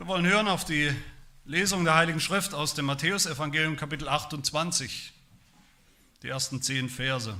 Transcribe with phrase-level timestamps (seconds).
[0.00, 0.90] Wir wollen hören auf die
[1.44, 5.12] Lesung der Heiligen Schrift aus dem Matthäusevangelium Kapitel 28,
[6.22, 7.36] die ersten zehn Verse.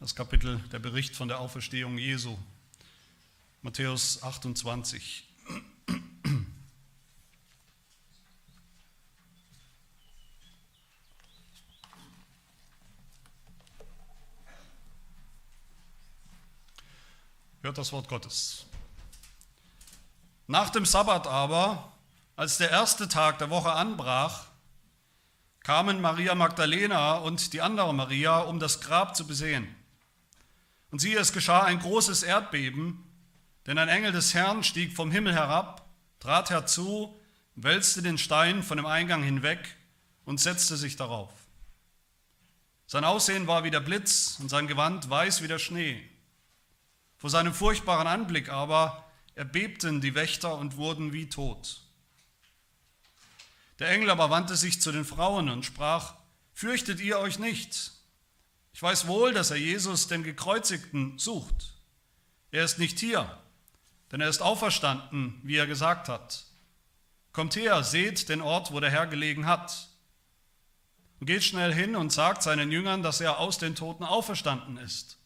[0.00, 2.38] Das Kapitel, der Bericht von der Auferstehung Jesu.
[3.60, 5.28] Matthäus 28.
[17.60, 18.64] Hört das Wort Gottes.
[20.50, 21.92] Nach dem Sabbat aber,
[22.34, 24.46] als der erste Tag der Woche anbrach,
[25.60, 29.72] kamen Maria Magdalena und die andere Maria, um das Grab zu besehen.
[30.90, 33.00] Und siehe, es geschah ein großes Erdbeben,
[33.66, 37.16] denn ein Engel des Herrn stieg vom Himmel herab, trat herzu,
[37.54, 39.76] wälzte den Stein von dem Eingang hinweg
[40.24, 41.30] und setzte sich darauf.
[42.88, 46.02] Sein Aussehen war wie der Blitz und sein Gewand weiß wie der Schnee.
[47.18, 49.06] Vor seinem furchtbaren Anblick aber
[49.40, 51.80] erbebten die Wächter und wurden wie tot.
[53.78, 56.12] Der Engel aber wandte sich zu den Frauen und sprach,
[56.52, 57.92] fürchtet ihr euch nicht.
[58.74, 61.72] Ich weiß wohl, dass er Jesus, den Gekreuzigten, sucht.
[62.50, 63.38] Er ist nicht hier,
[64.12, 66.44] denn er ist auferstanden, wie er gesagt hat.
[67.32, 69.88] Kommt her, seht den Ort, wo der Herr gelegen hat.
[71.18, 75.16] Und geht schnell hin und sagt seinen Jüngern, dass er aus den Toten auferstanden ist.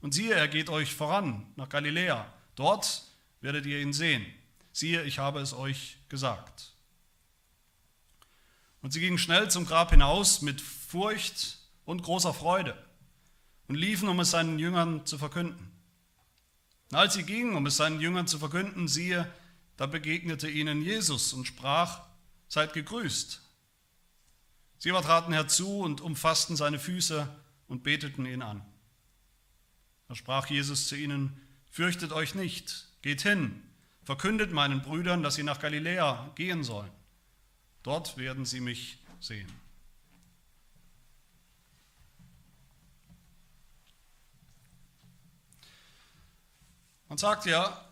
[0.00, 2.26] Und siehe, er geht euch voran nach Galiläa.
[2.56, 3.13] Dort
[3.44, 4.24] werdet ihr ihn sehen.
[4.72, 6.72] Siehe, ich habe es euch gesagt.
[8.80, 12.74] Und sie gingen schnell zum Grab hinaus mit Furcht und großer Freude
[13.68, 15.70] und liefen, um es seinen Jüngern zu verkünden.
[16.90, 19.30] Und als sie gingen, um es seinen Jüngern zu verkünden, siehe,
[19.76, 22.00] da begegnete ihnen Jesus und sprach,
[22.48, 23.42] seid gegrüßt.
[24.78, 27.28] Sie aber traten herzu und umfassten seine Füße
[27.68, 28.64] und beteten ihn an.
[30.08, 31.38] Da sprach Jesus zu ihnen,
[31.70, 33.62] fürchtet euch nicht, Geht hin,
[34.02, 36.90] verkündet meinen Brüdern, dass sie nach Galiläa gehen sollen.
[37.82, 39.52] Dort werden sie mich sehen.
[47.10, 47.86] Man sagt ja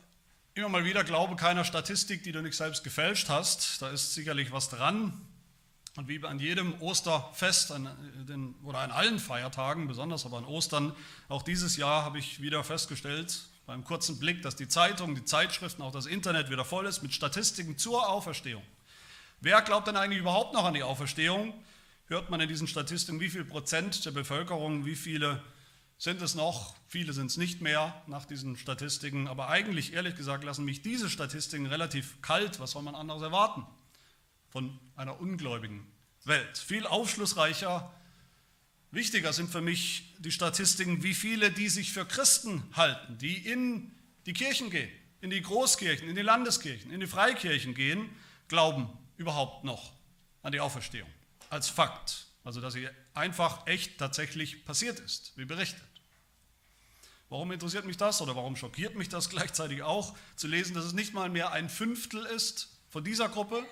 [0.55, 3.83] immer mal wieder, glaube keiner Statistik, die du nicht selbst gefälscht hast.
[3.83, 5.29] Da ist sicherlich was dran.
[5.97, 7.87] Und wie an jedem Osterfest an
[8.27, 10.97] den, oder an allen Feiertagen, besonders aber an Ostern,
[11.29, 15.81] auch dieses Jahr habe ich wieder festgestellt, beim kurzen Blick, dass die Zeitungen, die Zeitschriften,
[15.81, 18.63] auch das Internet wieder voll ist mit Statistiken zur Auferstehung.
[19.41, 21.55] Wer glaubt denn eigentlich überhaupt noch an die Auferstehung?
[22.05, 25.43] Hört man in diesen Statistiken, wie viel Prozent der Bevölkerung, wie viele
[25.97, 26.75] sind es noch?
[26.87, 29.27] Viele sind es nicht mehr nach diesen Statistiken.
[29.27, 32.61] Aber eigentlich, ehrlich gesagt, lassen mich diese Statistiken relativ kalt.
[32.61, 33.67] Was soll man anderes erwarten
[34.51, 35.91] von einer ungläubigen
[36.25, 36.59] Welt?
[36.59, 37.91] Viel aufschlussreicher
[38.93, 43.91] Wichtiger sind für mich die Statistiken, wie viele, die sich für Christen halten, die in
[44.27, 44.91] die Kirchen gehen,
[45.23, 48.11] in die Großkirchen, in die Landeskirchen, in die Freikirchen gehen,
[48.49, 49.93] glauben überhaupt noch
[50.43, 51.09] an die Auferstehung
[51.49, 52.27] als Fakt.
[52.45, 55.83] Also dass sie einfach echt tatsächlich passiert ist, wie berichtet.
[57.31, 60.93] Warum interessiert mich das oder warum schockiert mich das gleichzeitig auch, zu lesen, dass es
[60.93, 63.65] nicht mal mehr ein Fünftel ist von dieser Gruppe,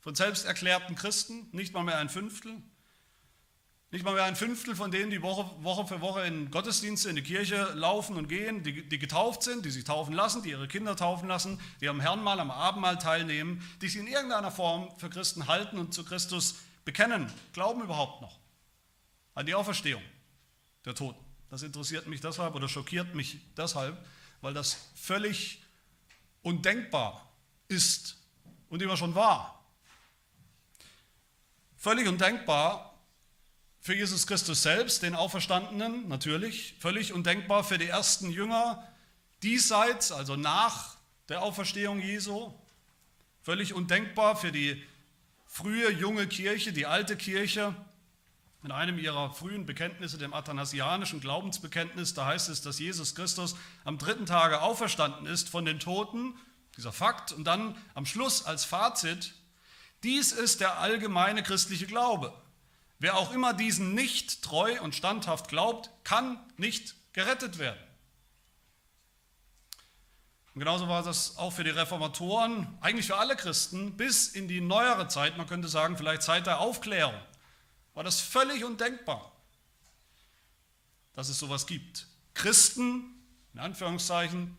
[0.00, 2.62] von selbsterklärten Christen, nicht mal mehr ein Fünftel,
[3.90, 7.16] nicht mal mehr ein Fünftel von denen, die Woche, Woche für Woche in Gottesdienste, in
[7.16, 10.66] die Kirche laufen und gehen, die, die getauft sind, die sich taufen lassen, die ihre
[10.66, 15.08] Kinder taufen lassen, die am Herrnmal, am Abendmahl teilnehmen, die sich in irgendeiner Form für
[15.08, 18.38] Christen halten und zu Christus bekennen, glauben überhaupt noch
[19.34, 20.02] an die Auferstehung
[20.84, 21.24] der Toten.
[21.48, 24.04] Das interessiert mich deshalb oder schockiert mich deshalb,
[24.40, 25.62] weil das völlig
[26.42, 27.30] undenkbar
[27.68, 28.16] ist
[28.68, 29.64] und immer schon war.
[31.76, 32.95] Völlig undenkbar
[33.86, 38.84] für Jesus Christus selbst, den Auferstandenen, natürlich, völlig undenkbar für die ersten Jünger
[39.44, 40.96] diesseits, also nach
[41.28, 42.52] der Auferstehung Jesu,
[43.42, 44.82] völlig undenkbar für die
[45.46, 47.76] frühe junge Kirche, die alte Kirche.
[48.64, 53.54] In einem ihrer frühen Bekenntnisse, dem athanasianischen Glaubensbekenntnis, da heißt es, dass Jesus Christus
[53.84, 56.34] am dritten Tage auferstanden ist von den Toten,
[56.76, 59.34] dieser Fakt, und dann am Schluss als Fazit,
[60.02, 62.34] dies ist der allgemeine christliche Glaube.
[62.98, 67.80] Wer auch immer diesen nicht treu und standhaft glaubt, kann nicht gerettet werden.
[70.54, 74.62] Und genauso war das auch für die Reformatoren, eigentlich für alle Christen, bis in die
[74.62, 77.14] neuere Zeit, man könnte sagen, vielleicht Zeit der Aufklärung,
[77.92, 79.32] war das völlig undenkbar,
[81.12, 82.06] dass es sowas gibt.
[82.32, 83.22] Christen,
[83.52, 84.56] in Anführungszeichen,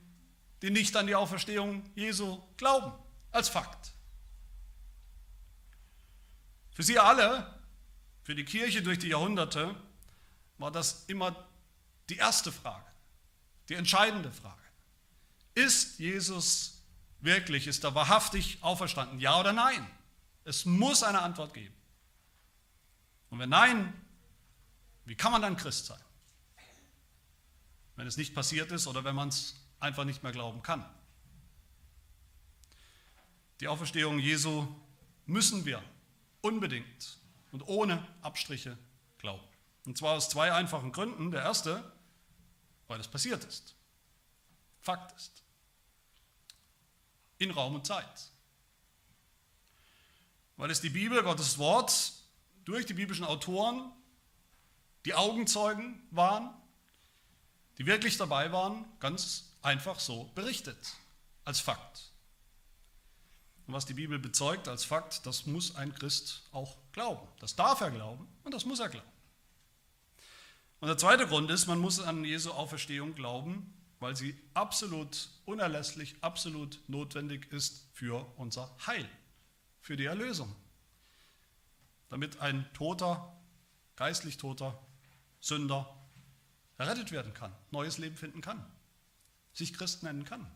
[0.61, 2.91] die nicht an die Auferstehung Jesu glauben,
[3.31, 3.91] als Fakt.
[6.73, 7.56] Für sie alle
[8.27, 9.73] für die Kirche durch die Jahrhunderte
[10.57, 11.47] war das immer
[12.09, 12.85] die erste Frage,
[13.69, 14.61] die entscheidende Frage.
[15.53, 16.83] Ist Jesus
[17.21, 17.67] wirklich?
[17.67, 19.21] Ist er wahrhaftig auferstanden?
[19.21, 19.89] Ja oder nein?
[20.43, 21.73] Es muss eine Antwort geben.
[23.29, 23.93] Und wenn nein,
[25.05, 26.01] wie kann man dann Christ sein?
[27.95, 30.83] Wenn es nicht passiert ist oder wenn man es einfach nicht mehr glauben kann.
[33.61, 34.67] Die Auferstehung Jesu
[35.25, 35.81] müssen wir
[36.41, 37.19] unbedingt
[37.51, 38.77] und ohne Abstriche
[39.17, 39.43] glauben.
[39.85, 41.31] Und zwar aus zwei einfachen Gründen.
[41.31, 41.91] Der erste,
[42.87, 43.75] weil es passiert ist.
[44.81, 45.43] Fakt ist.
[47.37, 48.31] In Raum und Zeit.
[50.57, 52.13] Weil es die Bibel, Gottes Wort,
[52.65, 53.91] durch die biblischen Autoren,
[55.05, 56.53] die Augenzeugen waren,
[57.77, 60.95] die wirklich dabei waren, ganz einfach so berichtet,
[61.45, 62.11] als Fakt.
[63.67, 67.27] Und was die Bibel bezeugt als Fakt, das muss ein Christ auch glauben.
[67.39, 69.11] Das darf er glauben und das muss er glauben.
[70.79, 76.15] Und der zweite Grund ist, man muss an Jesu Auferstehung glauben, weil sie absolut unerlässlich,
[76.21, 79.09] absolut notwendig ist für unser Heil,
[79.81, 80.55] für die Erlösung.
[82.09, 83.35] Damit ein toter,
[83.97, 84.79] geistlich toter
[85.41, 85.93] Sünder
[86.77, 88.63] errettet werden kann, neues Leben finden kann,
[89.51, 90.49] sich Christ nennen kann.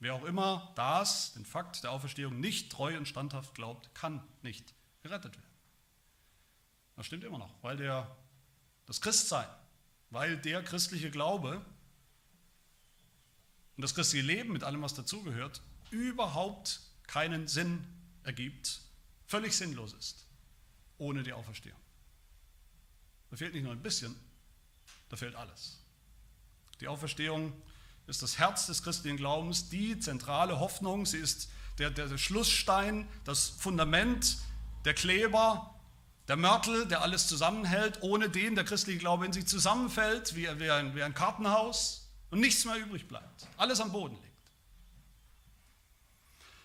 [0.00, 4.74] Wer auch immer das, den Fakt der Auferstehung nicht treu und standhaft glaubt, kann nicht
[5.02, 5.50] gerettet werden.
[6.96, 8.16] Das stimmt immer noch, weil der,
[8.86, 9.48] das Christsein,
[10.08, 11.64] weil der christliche Glaube
[13.76, 15.60] und das christliche Leben mit allem, was dazugehört,
[15.90, 17.86] überhaupt keinen Sinn
[18.22, 18.80] ergibt,
[19.26, 20.26] völlig sinnlos ist,
[20.96, 21.78] ohne die Auferstehung.
[23.30, 24.14] Da fehlt nicht nur ein bisschen,
[25.10, 25.78] da fehlt alles.
[26.80, 27.52] Die Auferstehung
[28.10, 31.48] ist das Herz des christlichen Glaubens, die zentrale Hoffnung, sie ist
[31.78, 34.38] der, der, Schlussstein, das Fundament,
[34.84, 35.74] der Kleber,
[36.26, 40.70] der Mörtel, der alles zusammenhält, ohne den der christliche Glaube in sich zusammenfällt, wie, wie,
[40.70, 43.46] ein, wie ein Kartenhaus und nichts mehr übrig bleibt.
[43.56, 44.26] Alles am Boden liegt.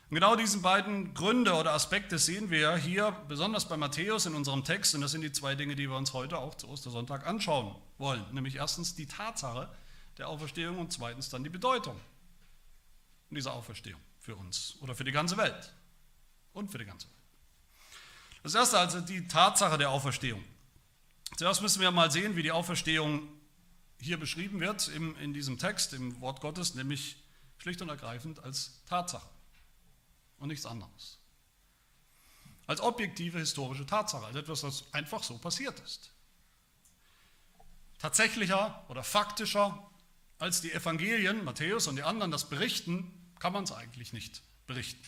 [0.10, 4.64] Und genau diese beiden Gründe oder Aspekte sehen wir hier, besonders bei Matthäus in unserem
[4.64, 7.76] Text, und das sind die zwei Dinge, die wir uns heute auch zu Ostersonntag anschauen
[7.98, 8.26] wollen.
[8.32, 9.70] Nämlich erstens die Tatsache,
[10.18, 12.00] der Auferstehung und zweitens dann die Bedeutung
[13.36, 15.74] dieser Auferstehung für uns oder für die ganze Welt
[16.54, 17.16] und für die ganze Welt.
[18.44, 20.44] Das erste also die Tatsache der Auferstehung.
[21.38, 23.28] Zuerst müssen wir mal sehen, wie die Auferstehung
[24.00, 27.18] hier beschrieben wird im, in diesem Text, im Wort Gottes, nämlich
[27.58, 29.28] schlicht und ergreifend als Tatsache
[30.38, 31.20] und nichts anderes.
[32.68, 36.12] Als objektive historische Tatsache, als etwas, was einfach so passiert ist.
[38.00, 39.90] Tatsächlicher oder faktischer
[40.40, 45.04] als die Evangelien, Matthäus und die anderen das berichten, kann man es eigentlich nicht berichten.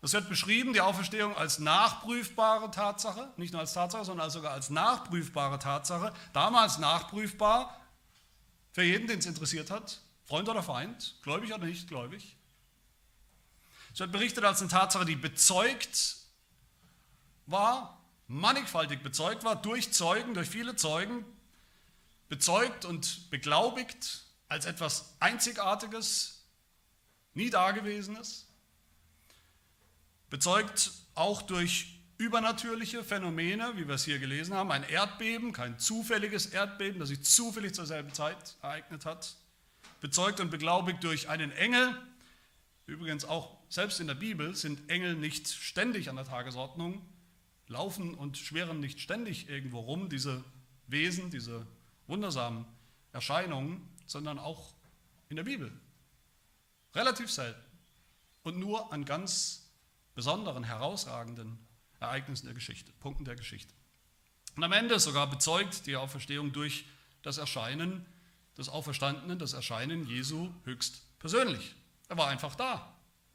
[0.00, 4.70] Das wird beschrieben, die Auferstehung als nachprüfbare Tatsache, nicht nur als Tatsache, sondern sogar als
[4.70, 6.12] nachprüfbare Tatsache.
[6.32, 7.80] Damals nachprüfbar
[8.72, 12.36] für jeden, den es interessiert hat, Freund oder Feind, gläubig oder nicht gläubig.
[13.92, 16.18] Es wird berichtet als eine Tatsache, die bezeugt
[17.46, 21.24] war, mannigfaltig bezeugt war, durch Zeugen, durch viele Zeugen,
[22.28, 26.44] bezeugt und beglaubigt als etwas Einzigartiges,
[27.34, 28.46] nie Dagewesenes,
[30.30, 36.46] bezeugt auch durch übernatürliche Phänomene, wie wir es hier gelesen haben, ein Erdbeben, kein zufälliges
[36.46, 39.36] Erdbeben, das sich zufällig zur selben Zeit ereignet hat,
[40.00, 41.94] bezeugt und beglaubigt durch einen Engel.
[42.86, 47.04] Übrigens auch selbst in der Bibel sind Engel nicht ständig an der Tagesordnung,
[47.68, 50.42] laufen und schweren nicht ständig irgendwo rum, diese
[50.86, 51.66] Wesen, diese
[52.06, 52.64] wundersamen
[53.12, 54.74] Erscheinungen, sondern auch
[55.28, 55.72] in der Bibel.
[56.94, 57.60] Relativ selten.
[58.42, 59.70] Und nur an ganz
[60.14, 61.58] besonderen, herausragenden
[62.00, 63.72] Ereignissen der Geschichte, Punkten der Geschichte.
[64.54, 66.86] Und am Ende sogar bezeugt die Auferstehung durch
[67.22, 68.06] das Erscheinen
[68.56, 71.74] des Auferstandenen, das Erscheinen Jesu höchst persönlich.
[72.08, 72.94] Er war einfach da,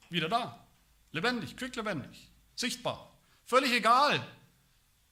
[0.10, 0.66] wieder da,
[1.12, 3.12] lebendig, quicklebendig, sichtbar.
[3.46, 4.26] Völlig egal,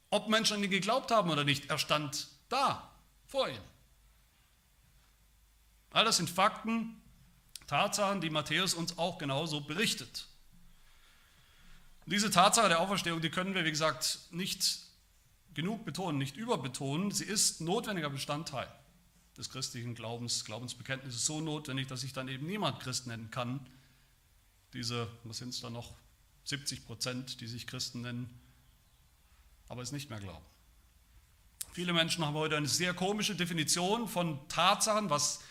[0.10, 2.89] ob Menschen an ihn geglaubt haben oder nicht, er stand da
[3.30, 3.62] vor ihm.
[5.92, 7.02] All das sind Fakten,
[7.68, 10.28] Tatsachen, die Matthäus uns auch genauso berichtet.
[12.08, 14.80] Diese Tatsache der Auferstehung, die können wir, wie gesagt, nicht
[15.54, 17.12] genug betonen, nicht überbetonen.
[17.12, 18.68] Sie ist notwendiger Bestandteil
[19.38, 23.66] des christlichen Glaubens, Glaubensbekenntnisses, so notwendig, dass sich dann eben niemand Christ nennen kann.
[24.74, 25.94] Diese, was sind es da noch,
[26.46, 28.28] 70 Prozent, die sich Christen nennen,
[29.68, 30.46] aber es nicht mehr glauben.
[31.72, 35.42] Viele Menschen haben heute eine sehr komische Definition von Tatsachen, was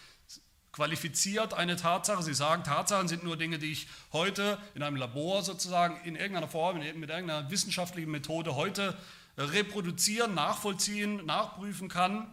[0.73, 2.25] qualifiziert eine Tatsache.
[2.25, 6.49] Sie sagen, Tatsachen sind nur Dinge, die ich heute in einem Labor sozusagen in irgendeiner
[6.49, 8.99] Form, mit irgendeiner wissenschaftlichen Methode heute
[9.37, 12.27] reproduzieren, nachvollziehen, nachprüfen kann.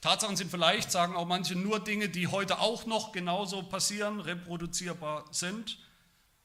[0.00, 5.24] Tatsachen sind vielleicht, sagen auch manche, nur Dinge, die heute auch noch genauso passieren, reproduzierbar
[5.32, 5.78] sind,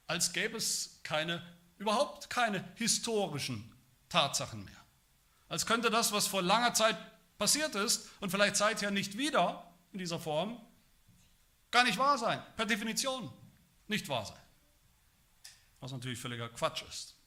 [0.07, 1.43] als gäbe es keine,
[1.77, 3.71] überhaupt keine historischen
[4.09, 4.80] Tatsachen mehr.
[5.51, 6.97] Als könnte das, was vor langer Zeit
[7.37, 10.57] passiert ist und vielleicht seither nicht wieder in dieser Form,
[11.71, 13.29] gar nicht wahr sein, per Definition
[13.89, 14.39] nicht wahr sein.
[15.81, 17.17] Was natürlich völliger Quatsch ist.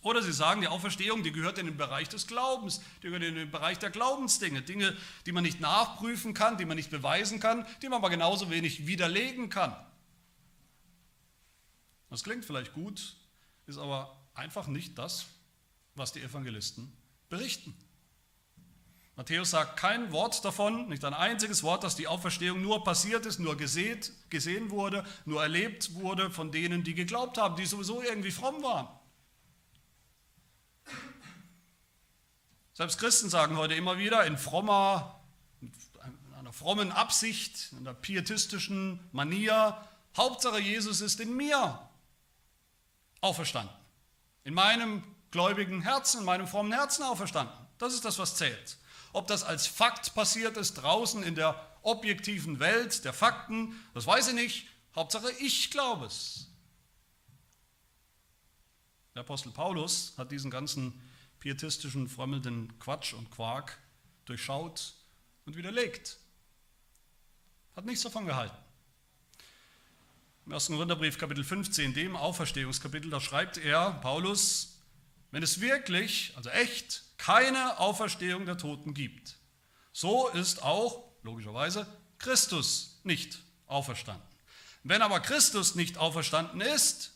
[0.00, 3.34] Oder sie sagen, die Auferstehung, die gehört in den Bereich des Glaubens, die gehört in
[3.34, 7.66] den Bereich der Glaubensdinge, Dinge, die man nicht nachprüfen kann, die man nicht beweisen kann,
[7.82, 9.76] die man aber genauso wenig widerlegen kann.
[12.08, 13.14] Das klingt vielleicht gut,
[13.66, 15.26] ist aber einfach nicht das,
[15.94, 16.96] was die Evangelisten
[17.28, 17.74] berichten.
[19.16, 23.38] Matthäus sagt kein Wort davon, nicht ein einziges Wort, dass die Auferstehung nur passiert ist,
[23.38, 28.30] nur gesehen, gesehen wurde, nur erlebt wurde von denen, die geglaubt haben, die sowieso irgendwie
[28.30, 28.88] fromm waren.
[32.74, 35.18] Selbst Christen sagen heute immer wieder in frommer,
[35.62, 35.72] in
[36.38, 39.82] einer frommen Absicht, in einer pietistischen Manier,
[40.14, 41.88] Hauptsache Jesus ist in mir
[43.22, 43.74] auferstanden.
[44.44, 47.54] In meinem gläubigen Herzen, in meinem frommen Herzen auferstanden.
[47.78, 48.78] Das ist das, was zählt.
[49.12, 54.28] Ob das als Fakt passiert ist draußen in der objektiven Welt der Fakten, das weiß
[54.28, 54.66] ich nicht.
[54.94, 56.48] Hauptsache ich glaube es.
[59.14, 61.00] Der Apostel Paulus hat diesen ganzen
[61.38, 63.78] pietistischen, frömmelnden Quatsch und Quark
[64.26, 64.94] durchschaut
[65.46, 66.18] und widerlegt.
[67.76, 68.56] Hat nichts davon gehalten.
[70.46, 70.68] Im 1.
[70.68, 74.75] Korintherbrief Kapitel 15, dem Auferstehungskapitel, da schreibt er, Paulus,
[75.36, 79.36] wenn es wirklich, also echt, keine Auferstehung der Toten gibt,
[79.92, 84.26] so ist auch, logischerweise, Christus nicht auferstanden.
[84.82, 87.12] Wenn aber Christus nicht auferstanden ist,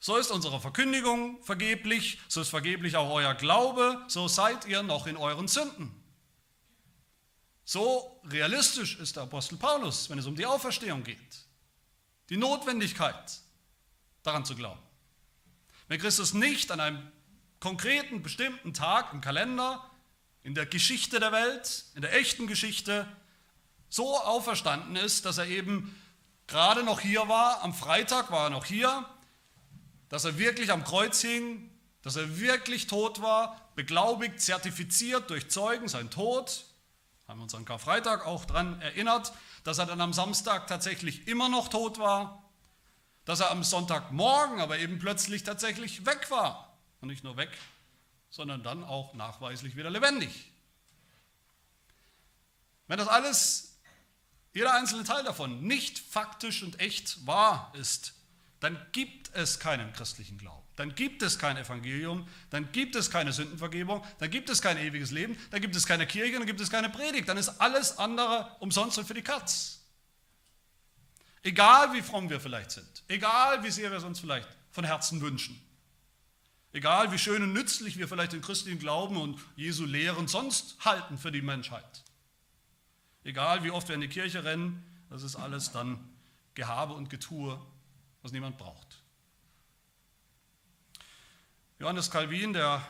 [0.00, 5.06] so ist unsere Verkündigung vergeblich, so ist vergeblich auch euer Glaube, so seid ihr noch
[5.06, 5.94] in euren Sünden.
[7.64, 11.46] So realistisch ist der Apostel Paulus, wenn es um die Auferstehung geht.
[12.28, 13.38] Die Notwendigkeit,
[14.24, 14.82] daran zu glauben.
[15.86, 17.12] Wenn Christus nicht an einem
[17.60, 19.84] konkreten, bestimmten Tag im Kalender,
[20.42, 23.08] in der Geschichte der Welt, in der echten Geschichte,
[23.88, 26.00] so auferstanden ist, dass er eben
[26.46, 29.04] gerade noch hier war, am Freitag war er noch hier,
[30.08, 31.70] dass er wirklich am Kreuz hing,
[32.02, 36.64] dass er wirklich tot war, beglaubigt, zertifiziert durch Zeugen, sein Tod,
[37.26, 39.32] haben wir uns an Karfreitag auch daran erinnert,
[39.64, 42.44] dass er dann am Samstag tatsächlich immer noch tot war,
[43.24, 46.65] dass er am Sonntagmorgen aber eben plötzlich tatsächlich weg war.
[47.00, 47.50] Und nicht nur weg,
[48.30, 50.52] sondern dann auch nachweislich wieder lebendig.
[52.88, 53.78] Wenn das alles,
[54.52, 58.14] jeder einzelne Teil davon, nicht faktisch und echt wahr ist,
[58.60, 60.66] dann gibt es keinen christlichen Glauben.
[60.76, 65.10] Dann gibt es kein Evangelium, dann gibt es keine Sündenvergebung, dann gibt es kein ewiges
[65.10, 68.54] Leben, dann gibt es keine Kirche, dann gibt es keine Predigt, dann ist alles andere
[68.60, 69.80] umsonst und für die Katz.
[71.42, 75.20] Egal wie fromm wir vielleicht sind, egal wie sehr wir es uns vielleicht von Herzen
[75.20, 75.60] wünschen.
[76.76, 81.16] Egal wie schön und nützlich wir vielleicht den christlichen Glauben und Jesu Lehren sonst halten
[81.16, 82.04] für die Menschheit.
[83.24, 85.98] Egal wie oft wir in die Kirche rennen, das ist alles dann
[86.52, 87.58] Gehabe und Getue,
[88.20, 89.02] was niemand braucht.
[91.78, 92.86] Johannes Calvin, der,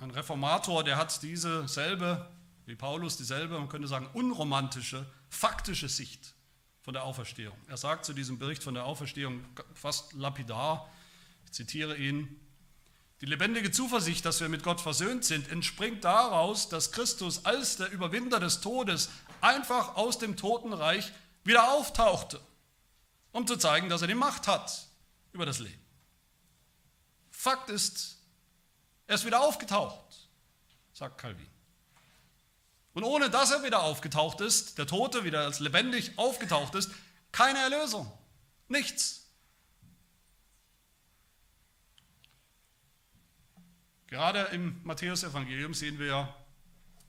[0.00, 2.28] ein Reformator, der hat diese selbe,
[2.66, 6.34] wie Paulus, dieselbe, man könnte sagen, unromantische, faktische Sicht
[6.82, 7.56] von der Auferstehung.
[7.68, 10.90] Er sagt zu diesem Bericht von der Auferstehung fast lapidar,
[11.44, 12.40] ich zitiere ihn,
[13.20, 17.90] die lebendige Zuversicht, dass wir mit Gott versöhnt sind, entspringt daraus, dass Christus als der
[17.90, 19.08] Überwinder des Todes
[19.40, 21.12] einfach aus dem Totenreich
[21.44, 22.40] wieder auftauchte,
[23.32, 24.88] um zu zeigen, dass er die Macht hat
[25.32, 25.80] über das Leben.
[27.30, 28.18] Fakt ist,
[29.06, 30.28] er ist wieder aufgetaucht,
[30.92, 31.46] sagt Calvin.
[32.94, 36.90] Und ohne dass er wieder aufgetaucht ist, der Tote wieder als lebendig aufgetaucht ist,
[37.32, 38.10] keine Erlösung,
[38.68, 39.23] nichts.
[44.14, 46.32] Gerade im Matthäusevangelium sehen wir,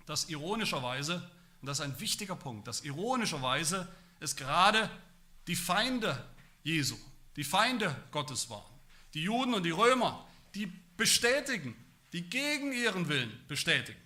[0.07, 1.17] dass ironischerweise,
[1.61, 3.87] und das ist ein wichtiger Punkt, dass ironischerweise
[4.19, 4.89] es gerade
[5.45, 6.27] die Feinde
[6.63, 6.95] Jesu,
[7.35, 8.73] die Feinde Gottes waren,
[9.13, 10.65] die Juden und die Römer, die
[10.97, 11.75] bestätigen,
[12.11, 14.01] die gegen ihren Willen bestätigen,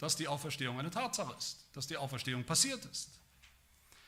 [0.00, 3.20] dass die Auferstehung eine Tatsache ist, dass die Auferstehung passiert ist.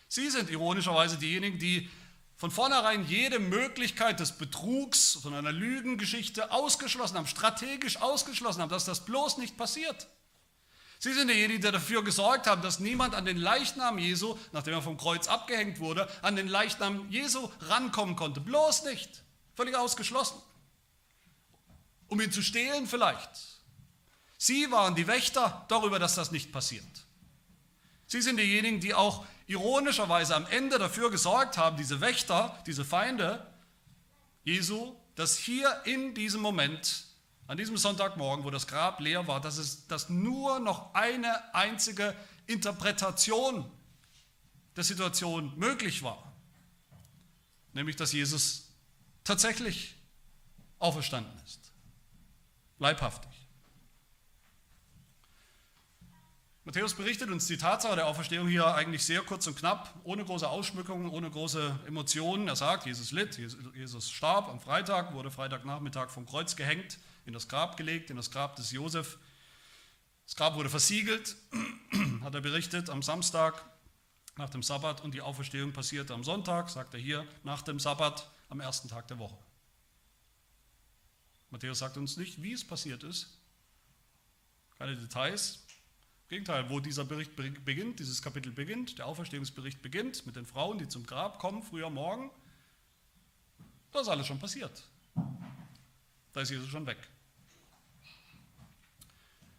[0.08, 1.88] Sie sind ironischerweise diejenigen, die
[2.36, 8.84] von vornherein jede Möglichkeit des Betrugs, von einer Lügengeschichte ausgeschlossen haben, strategisch ausgeschlossen haben, dass
[8.84, 10.08] das bloß nicht passiert.
[10.98, 14.82] Sie sind diejenigen, die dafür gesorgt haben, dass niemand an den Leichnam Jesu, nachdem er
[14.82, 18.40] vom Kreuz abgehängt wurde, an den Leichnam Jesu rankommen konnte.
[18.40, 19.22] Bloß nicht.
[19.54, 20.40] Völlig ausgeschlossen.
[22.08, 23.30] Um ihn zu stehlen vielleicht.
[24.38, 27.03] Sie waren die Wächter darüber, dass das nicht passiert.
[28.06, 33.46] Sie sind diejenigen, die auch ironischerweise am Ende dafür gesorgt haben, diese Wächter, diese Feinde
[34.44, 37.06] Jesu, dass hier in diesem Moment,
[37.46, 42.14] an diesem Sonntagmorgen, wo das Grab leer war, dass es dass nur noch eine einzige
[42.46, 43.70] Interpretation
[44.76, 46.32] der Situation möglich war.
[47.73, 48.68] Nämlich, dass Jesus
[49.25, 49.94] tatsächlich
[50.78, 51.73] auferstanden ist.
[52.78, 53.43] Leibhaftig.
[56.66, 60.49] Matthäus berichtet uns die Tatsache der Auferstehung hier eigentlich sehr kurz und knapp, ohne große
[60.49, 62.49] Ausschmückungen, ohne große Emotionen.
[62.49, 63.37] Er sagt, Jesus litt,
[63.75, 68.30] Jesus starb am Freitag, wurde Freitagnachmittag vom Kreuz gehängt, in das Grab gelegt, in das
[68.30, 69.18] Grab des Josef.
[70.25, 71.37] Das Grab wurde versiegelt,
[72.23, 73.62] hat er berichtet, am Samstag
[74.38, 78.30] nach dem Sabbat und die Auferstehung passierte am Sonntag, sagt er hier, nach dem Sabbat
[78.49, 79.37] am ersten Tag der Woche.
[81.50, 83.38] Matthäus sagt uns nicht, wie es passiert ist,
[84.78, 85.63] keine Details,
[86.34, 90.88] Gegenteil, wo dieser Bericht beginnt, dieses Kapitel beginnt, der Auferstehungsbericht beginnt mit den Frauen, die
[90.88, 92.28] zum Grab kommen, früher Morgen,
[93.92, 94.82] da ist alles schon passiert.
[96.32, 96.96] Da ist Jesus schon weg.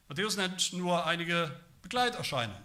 [0.10, 2.62] Matthäus nennt nur einige Begleiterscheinungen.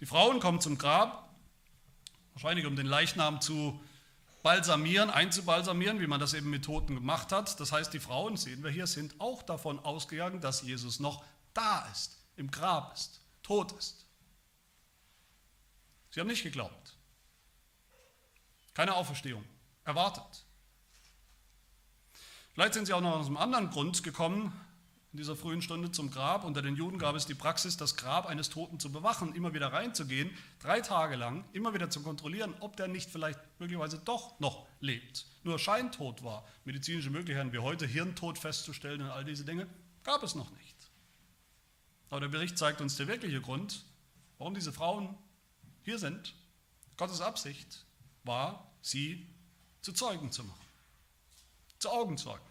[0.00, 1.28] Die Frauen kommen zum Grab,
[2.32, 3.78] wahrscheinlich um den Leichnam zu
[4.42, 7.60] balsamieren, einzubalsamieren, wie man das eben mit Toten gemacht hat.
[7.60, 11.22] Das heißt, die Frauen, sehen wir hier, sind auch davon ausgegangen, dass Jesus noch
[11.60, 14.06] da ist, im Grab ist, tot ist.
[16.10, 16.96] Sie haben nicht geglaubt.
[18.74, 19.44] Keine Auferstehung
[19.84, 20.46] erwartet.
[22.54, 24.52] Vielleicht sind sie auch noch aus einem anderen Grund gekommen,
[25.12, 26.44] in dieser frühen Stunde zum Grab.
[26.44, 29.72] Unter den Juden gab es die Praxis, das Grab eines Toten zu bewachen, immer wieder
[29.72, 34.66] reinzugehen, drei Tage lang, immer wieder zu kontrollieren, ob der nicht vielleicht möglicherweise doch noch
[34.80, 35.26] lebt.
[35.42, 36.46] Nur scheintot war.
[36.64, 39.66] Medizinische Möglichkeiten wie heute, Hirntod festzustellen und all diese Dinge,
[40.04, 40.79] gab es noch nicht.
[42.10, 43.84] Aber der Bericht zeigt uns der wirkliche Grund,
[44.38, 45.16] warum diese Frauen
[45.82, 46.34] hier sind.
[46.96, 47.84] Gottes Absicht
[48.24, 49.26] war, sie
[49.80, 50.60] zu Zeugen zu machen.
[51.78, 52.44] Zu Augenzeugen.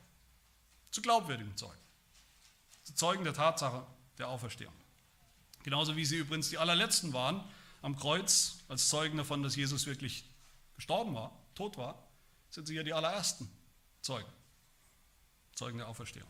[0.91, 1.77] Zu glaubwürdigen Zeugen.
[2.83, 3.85] Zu Zeugen der Tatsache
[4.17, 4.73] der Auferstehung.
[5.63, 7.43] Genauso wie sie übrigens die allerletzten waren
[7.81, 10.25] am Kreuz, als Zeugen davon, dass Jesus wirklich
[10.75, 12.07] gestorben war, tot war,
[12.49, 13.49] sind sie ja die allerersten
[14.01, 14.31] Zeugen.
[15.53, 16.29] Zeugen der Auferstehung.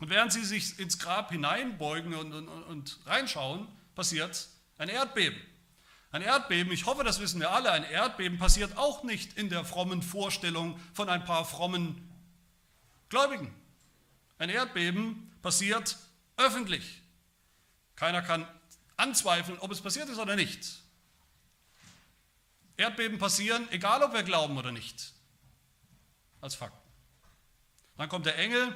[0.00, 5.40] Und während sie sich ins Grab hineinbeugen und, und, und reinschauen, passiert ein Erdbeben.
[6.10, 9.64] Ein Erdbeben, ich hoffe, das wissen wir alle, ein Erdbeben passiert auch nicht in der
[9.64, 12.08] frommen Vorstellung von ein paar frommen
[13.08, 13.52] Gläubigen.
[14.38, 15.96] Ein Erdbeben passiert
[16.36, 17.02] öffentlich.
[17.96, 18.46] Keiner kann
[18.96, 20.80] anzweifeln, ob es passiert ist oder nicht.
[22.76, 25.12] Erdbeben passieren, egal ob wir glauben oder nicht,
[26.40, 26.76] als Fakt.
[27.96, 28.74] Dann kommt der Engel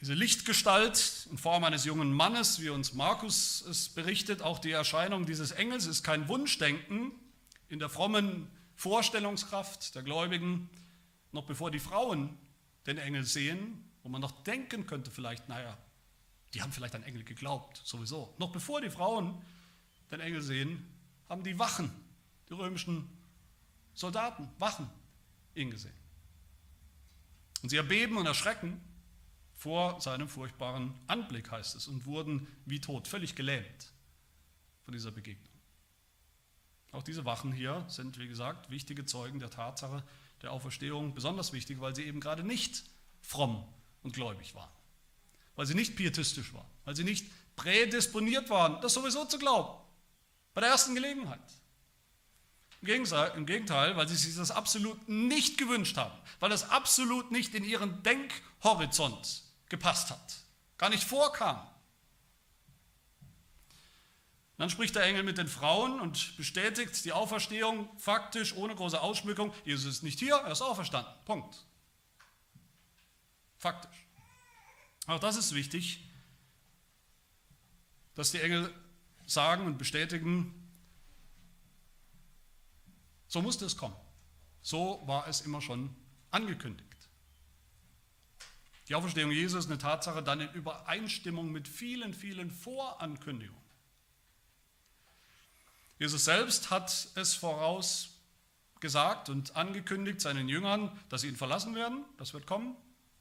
[0.00, 5.24] diese Lichtgestalt in Form eines jungen Mannes, wie uns Markus es berichtet, auch die Erscheinung
[5.24, 7.12] dieses Engels ist kein Wunschdenken
[7.68, 10.68] in der frommen Vorstellungskraft der Gläubigen,
[11.32, 12.36] noch bevor die Frauen
[12.86, 15.76] den Engel sehen, wo man noch denken könnte vielleicht, naja,
[16.52, 18.34] die haben vielleicht an Engel geglaubt, sowieso.
[18.38, 19.42] Noch bevor die Frauen
[20.10, 20.86] den Engel sehen,
[21.28, 21.90] haben die Wachen,
[22.48, 23.10] die römischen
[23.94, 24.88] Soldaten, Wachen,
[25.54, 25.96] ihn gesehen.
[27.62, 28.80] Und sie erbeben und erschrecken
[29.56, 33.92] vor seinem furchtbaren Anblick, heißt es, und wurden wie tot, völlig gelähmt
[34.84, 35.52] von dieser Begegnung.
[36.92, 40.04] Auch diese Wachen hier sind, wie gesagt, wichtige Zeugen der Tatsache
[40.42, 42.84] der Auferstehung, besonders wichtig, weil sie eben gerade nicht
[43.20, 43.66] fromm
[44.02, 44.70] und gläubig waren,
[45.56, 49.82] weil sie nicht pietistisch waren, weil sie nicht prädisponiert waren, das sowieso zu glauben,
[50.52, 51.40] bei der ersten Gelegenheit.
[52.82, 57.64] Im Gegenteil, weil sie sich das absolut nicht gewünscht haben, weil das absolut nicht in
[57.64, 60.36] ihren Denkhorizont gepasst hat,
[60.78, 61.66] gar nicht vorkam.
[64.58, 69.52] Dann spricht der Engel mit den Frauen und bestätigt die Auferstehung faktisch ohne große Ausschmückung.
[69.64, 71.12] Jesus ist nicht hier, er ist auferstanden.
[71.26, 71.66] Punkt.
[73.58, 74.06] Faktisch.
[75.06, 76.08] Auch das ist wichtig,
[78.14, 78.72] dass die Engel
[79.26, 80.54] sagen und bestätigen,
[83.28, 83.96] so musste es kommen.
[84.62, 85.94] So war es immer schon
[86.30, 86.85] angekündigt.
[88.88, 93.66] Die Auferstehung Jesu ist eine Tatsache dann in Übereinstimmung mit vielen, vielen Vorankündigungen.
[95.98, 102.04] Jesus selbst hat es vorausgesagt und angekündigt seinen Jüngern, dass sie ihn verlassen werden.
[102.18, 102.76] Das wird kommen.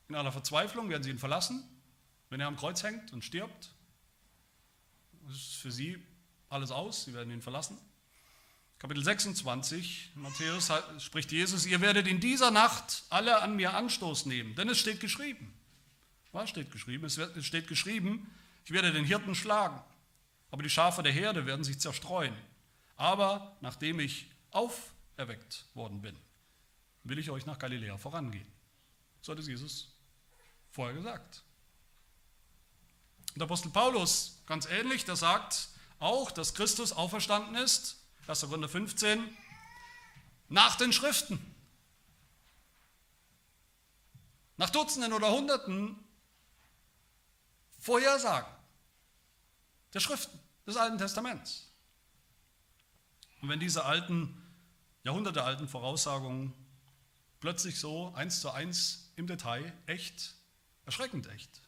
[0.07, 1.63] In aller Verzweiflung werden sie ihn verlassen,
[2.29, 3.73] wenn er am Kreuz hängt und stirbt.
[5.27, 5.97] Das ist für sie
[6.49, 7.77] alles aus, sie werden ihn verlassen.
[8.79, 14.55] Kapitel 26, Matthäus spricht Jesus, ihr werdet in dieser Nacht alle an mir Anstoß nehmen,
[14.55, 15.53] denn es steht geschrieben.
[16.31, 17.05] Was steht geschrieben?
[17.05, 18.29] Es steht geschrieben,
[18.65, 19.81] ich werde den Hirten schlagen
[20.55, 22.33] aber die Schafe der Herde werden sich zerstreuen.
[22.95, 26.15] Aber nachdem ich auferweckt worden bin,
[27.03, 28.47] will ich euch nach Galiläa vorangehen.
[29.21, 29.93] So hat es Jesus
[30.71, 31.43] vorher gesagt.
[33.35, 35.67] Der Apostel Paulus, ganz ähnlich, der sagt
[35.99, 38.41] auch, dass Christus auferstanden ist, 1.
[38.41, 39.37] Korinther 15,
[40.49, 41.39] nach den Schriften.
[44.57, 45.99] Nach Dutzenden oder Hunderten
[47.79, 48.51] Vorhersagen
[49.93, 51.71] der Schriften des Alten Testaments.
[53.41, 54.41] Und wenn diese alten,
[55.03, 56.53] jahrhundertealten Voraussagungen
[57.39, 60.35] plötzlich so eins zu eins im Detail echt,
[60.85, 61.61] erschreckend echt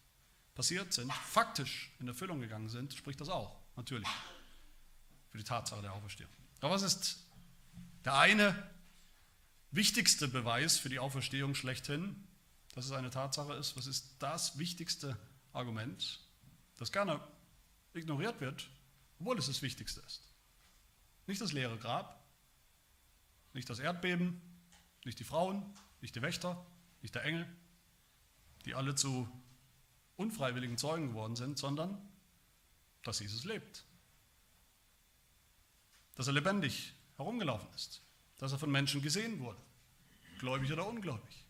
[0.56, 4.10] passiert sind, faktisch in Erfüllung gegangen sind, spricht das auch natürlich
[5.30, 6.32] für die Tatsache der Auferstehung.
[6.62, 7.26] Aber was ist
[8.06, 8.70] der eine
[9.72, 12.28] wichtigste Beweis für die Auferstehung schlechthin,
[12.74, 13.76] dass es eine Tatsache ist?
[13.76, 15.17] Was ist das wichtigste
[15.54, 16.20] Argument,
[16.78, 17.20] das gerne
[17.93, 18.70] ignoriert wird,
[19.20, 20.22] obwohl es das Wichtigste ist?
[21.28, 22.24] Nicht das leere Grab,
[23.54, 24.41] nicht das Erdbeben,
[25.06, 25.65] nicht die Frauen,
[26.02, 26.65] nicht die Wächter,
[27.02, 27.48] nicht der Engel,
[28.65, 29.28] die alle zu
[30.15, 32.02] unfreiwilligen Zeugen geworden sind, sondern
[33.04, 33.87] dass Jesus lebt.
[36.17, 38.01] Dass er lebendig herumgelaufen ist.
[38.39, 39.60] Dass er von Menschen gesehen wurde.
[40.39, 41.45] Gläubig oder ungläubig.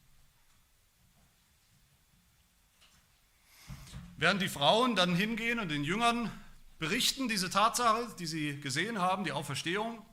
[4.18, 6.32] Während die Frauen dann hingehen und den Jüngern
[6.80, 10.06] berichten diese Tatsache, die sie gesehen haben, die Auferstehung,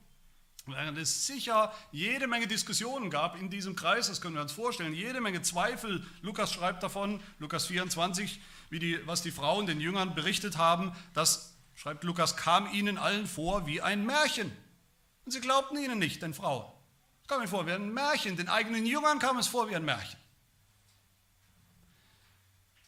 [0.67, 4.95] Während es sicher jede Menge Diskussionen gab in diesem Kreis, das können wir uns vorstellen,
[4.95, 6.07] jede Menge Zweifel.
[6.23, 8.41] Lukas schreibt davon, Lukas 24,
[8.71, 13.27] wie die, was die Frauen den Jüngern berichtet haben, das, schreibt Lukas, kam ihnen allen
[13.27, 14.51] vor wie ein Märchen.
[15.25, 16.71] Und sie glaubten ihnen nicht, den Frauen.
[17.23, 19.85] Es kam ihnen vor wie ein Märchen, den eigenen Jüngern kam es vor wie ein
[19.85, 20.19] Märchen.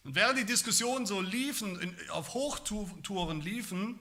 [0.05, 3.99] Und während die Diskussionen so liefen, auf Hochtouren liefen,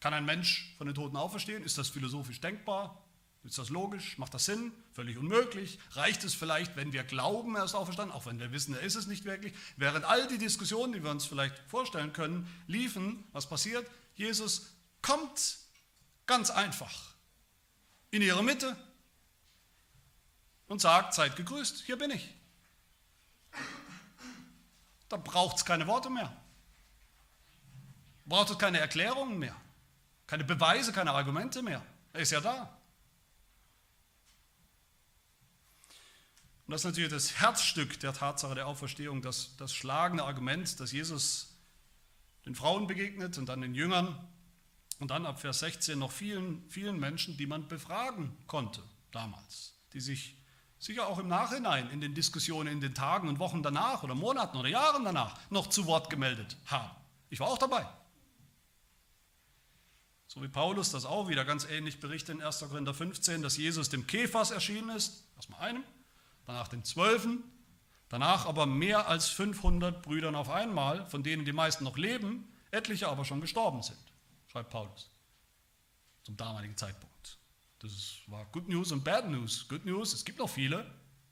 [0.00, 1.62] kann ein Mensch von den Toten auferstehen?
[1.64, 3.04] Ist das philosophisch denkbar?
[3.44, 4.16] Ist das logisch?
[4.16, 4.72] Macht das Sinn?
[4.92, 5.78] Völlig unmöglich.
[5.92, 8.94] Reicht es vielleicht, wenn wir glauben, er ist auferstanden, auch wenn wir wissen, er ist
[8.94, 9.52] es nicht wirklich?
[9.76, 13.86] Während all die Diskussionen, die wir uns vielleicht vorstellen können, liefen, was passiert?
[14.14, 15.58] Jesus kommt
[16.26, 17.14] ganz einfach
[18.10, 18.76] in ihre Mitte
[20.68, 22.34] und sagt, seid gegrüßt, hier bin ich.
[25.08, 26.34] Da braucht es keine Worte mehr.
[28.24, 29.56] Braucht es keine Erklärungen mehr.
[30.26, 31.84] Keine Beweise, keine Argumente mehr.
[32.12, 32.78] Er ist ja da.
[36.66, 40.92] Und das ist natürlich das Herzstück der Tatsache der Auferstehung, das, das schlagende Argument, dass
[40.92, 41.53] Jesus
[42.46, 44.28] den Frauen begegnet und dann den Jüngern
[44.98, 50.00] und dann ab Vers 16 noch vielen, vielen Menschen, die man befragen konnte damals, die
[50.00, 50.36] sich
[50.78, 54.58] sicher auch im Nachhinein in den Diskussionen in den Tagen und Wochen danach oder Monaten
[54.58, 56.94] oder Jahren danach noch zu Wort gemeldet haben.
[57.30, 57.86] Ich war auch dabei.
[60.26, 62.60] So wie Paulus das auch wieder ganz ähnlich berichtet in 1.
[62.68, 65.84] Korinther 15, dass Jesus dem Kephas erschienen ist, erstmal einem,
[66.44, 67.44] danach den Zwölfen,
[68.14, 73.08] danach aber mehr als 500 Brüdern auf einmal, von denen die meisten noch leben, etliche
[73.08, 73.98] aber schon gestorben sind,
[74.46, 75.10] schreibt Paulus
[76.22, 77.38] zum damaligen Zeitpunkt.
[77.80, 79.66] Das war Good News und Bad News.
[79.68, 80.88] Good News, es gibt noch viele,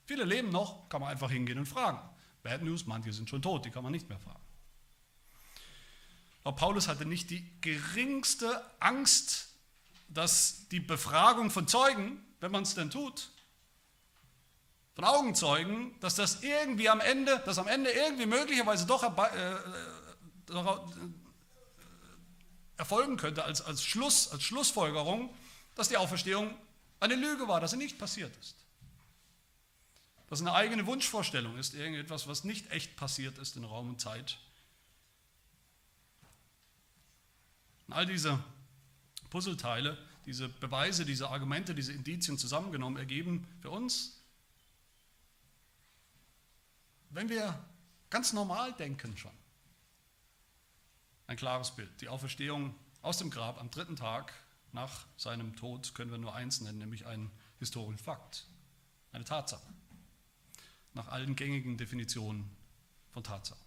[0.06, 2.00] viele leben noch, kann man einfach hingehen und fragen.
[2.42, 4.42] Bad News, manche sind schon tot, die kann man nicht mehr fragen.
[6.42, 9.54] Aber Paulus hatte nicht die geringste Angst,
[10.08, 13.30] dass die Befragung von Zeugen, wenn man es denn tut,
[14.94, 19.58] von Augenzeugen, dass das irgendwie am Ende, dass am Ende irgendwie möglicherweise doch äh, äh,
[22.76, 25.34] erfolgen könnte als, als Schluss, als Schlussfolgerung,
[25.74, 26.54] dass die Auferstehung
[27.00, 28.56] eine Lüge war, dass sie nicht passiert ist.
[30.28, 34.38] Dass eine eigene Wunschvorstellung ist, irgendetwas, was nicht echt passiert ist in Raum und Zeit.
[37.86, 38.42] Und all diese
[39.30, 44.21] Puzzleteile, diese Beweise, diese Argumente, diese Indizien zusammengenommen ergeben für uns
[47.12, 47.62] wenn wir
[48.10, 49.32] ganz normal denken schon,
[51.26, 52.00] ein klares Bild.
[52.00, 54.32] Die Auferstehung aus dem Grab am dritten Tag
[54.72, 58.46] nach seinem Tod können wir nur eins nennen, nämlich einen historischen Fakt,
[59.12, 59.66] eine Tatsache,
[60.94, 62.50] nach allen gängigen Definitionen
[63.10, 63.60] von Tatsache.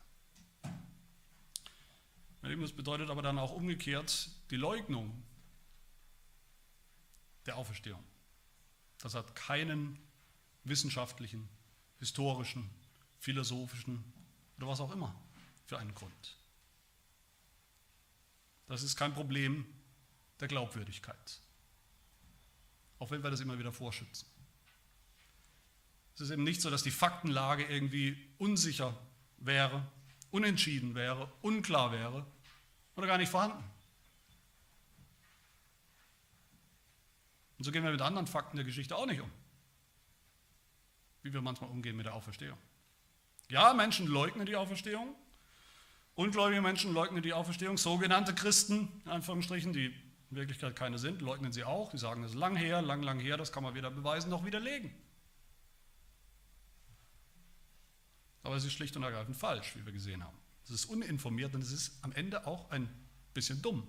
[2.41, 5.23] Das bedeutet aber dann auch umgekehrt die Leugnung
[7.47, 8.03] der Auferstehung.
[8.99, 9.99] Das hat keinen
[10.63, 11.47] wissenschaftlichen,
[11.97, 12.69] historischen
[13.25, 14.03] philosophischen
[14.57, 15.19] oder was auch immer
[15.65, 16.37] für einen Grund.
[18.67, 19.65] Das ist kein Problem
[20.39, 21.41] der Glaubwürdigkeit,
[22.99, 24.27] auch wenn wir das immer wieder vorschützen.
[26.13, 28.95] Es ist eben nicht so, dass die Faktenlage irgendwie unsicher
[29.37, 29.85] wäre,
[30.29, 32.27] unentschieden wäre, unklar wäre
[32.95, 33.63] oder gar nicht vorhanden.
[37.57, 39.31] Und so gehen wir mit anderen Fakten der Geschichte auch nicht um.
[41.23, 42.59] Wie wir manchmal umgehen mit der Auferstehung.
[43.49, 45.15] Ja, Menschen leugnen die Auferstehung.
[46.15, 47.77] Ungläubige Menschen leugnen die Auferstehung.
[47.77, 49.93] Sogenannte Christen, in Anführungsstrichen, die
[50.31, 51.91] in Wirklichkeit keine sind, leugnen sie auch.
[51.91, 54.45] Die sagen, das ist lang her, lang, lang her, das kann man weder beweisen noch
[54.45, 54.91] widerlegen.
[58.43, 60.37] Aber es ist schlicht und ergreifend falsch, wie wir gesehen haben.
[60.63, 62.89] Es ist uninformiert und es ist am Ende auch ein
[63.33, 63.87] bisschen dumm.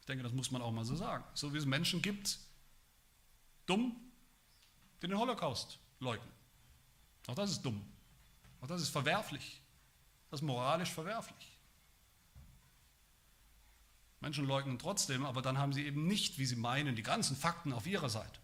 [0.00, 1.24] Ich denke, das muss man auch mal so sagen.
[1.34, 2.38] So wie es Menschen gibt,
[3.66, 3.96] dumm,
[5.02, 6.30] die den Holocaust leugnen.
[7.26, 7.84] Auch das ist dumm.
[8.60, 9.60] Auch das ist verwerflich.
[10.30, 11.58] Das ist moralisch verwerflich.
[14.20, 17.72] Menschen leugnen trotzdem, aber dann haben sie eben nicht, wie sie meinen, die ganzen Fakten
[17.72, 18.38] auf ihrer Seite.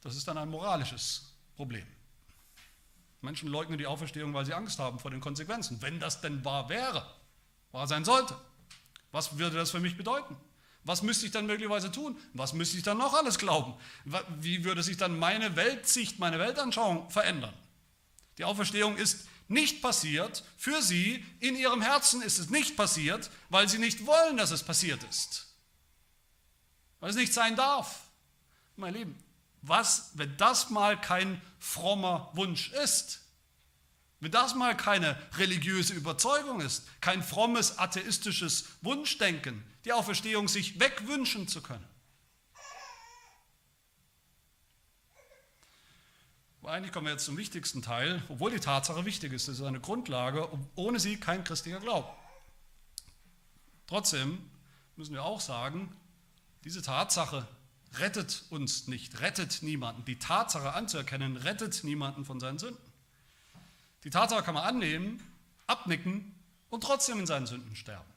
[0.00, 1.86] Das ist dann ein moralisches Problem.
[3.20, 5.80] Menschen leugnen die Auferstehung, weil sie Angst haben vor den Konsequenzen.
[5.80, 7.06] Wenn das denn wahr wäre,
[7.72, 8.36] wahr sein sollte,
[9.12, 10.36] was würde das für mich bedeuten?
[10.84, 12.16] Was müsste ich dann möglicherweise tun?
[12.34, 13.74] Was müsste ich dann noch alles glauben?
[14.40, 17.54] Wie würde sich dann meine Weltsicht, meine Weltanschauung verändern?
[18.36, 23.68] Die Auferstehung ist nicht passiert für sie, in ihrem Herzen ist es nicht passiert, weil
[23.68, 25.46] sie nicht wollen, dass es passiert ist.
[27.00, 28.00] Weil es nicht sein darf.
[28.76, 29.18] Mein Lieben,
[29.62, 33.23] was, wenn das mal kein frommer Wunsch ist?
[34.24, 41.46] Wenn das mal keine religiöse Überzeugung ist, kein frommes atheistisches Wunschdenken, die Auferstehung sich wegwünschen
[41.46, 41.84] zu können.
[46.62, 49.62] Aber eigentlich kommen wir jetzt zum wichtigsten Teil, obwohl die Tatsache wichtig ist, das ist
[49.62, 52.08] eine Grundlage, ohne sie kein christlicher Glaube.
[53.86, 54.38] Trotzdem
[54.96, 55.94] müssen wir auch sagen,
[56.64, 57.46] diese Tatsache
[57.98, 60.02] rettet uns nicht, rettet niemanden.
[60.06, 62.93] Die Tatsache anzuerkennen, rettet niemanden von seinen Sünden.
[64.04, 65.22] Die Tatsache kann man annehmen,
[65.66, 66.34] abnicken
[66.70, 68.12] und trotzdem in seinen Sünden sterben.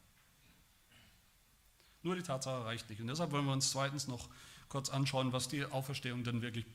[2.04, 3.02] Nur die Tatsache reicht nicht.
[3.02, 4.30] Und deshalb wollen wir uns zweitens noch
[4.70, 6.66] kurz anschauen, was die Auferstehung denn wirklich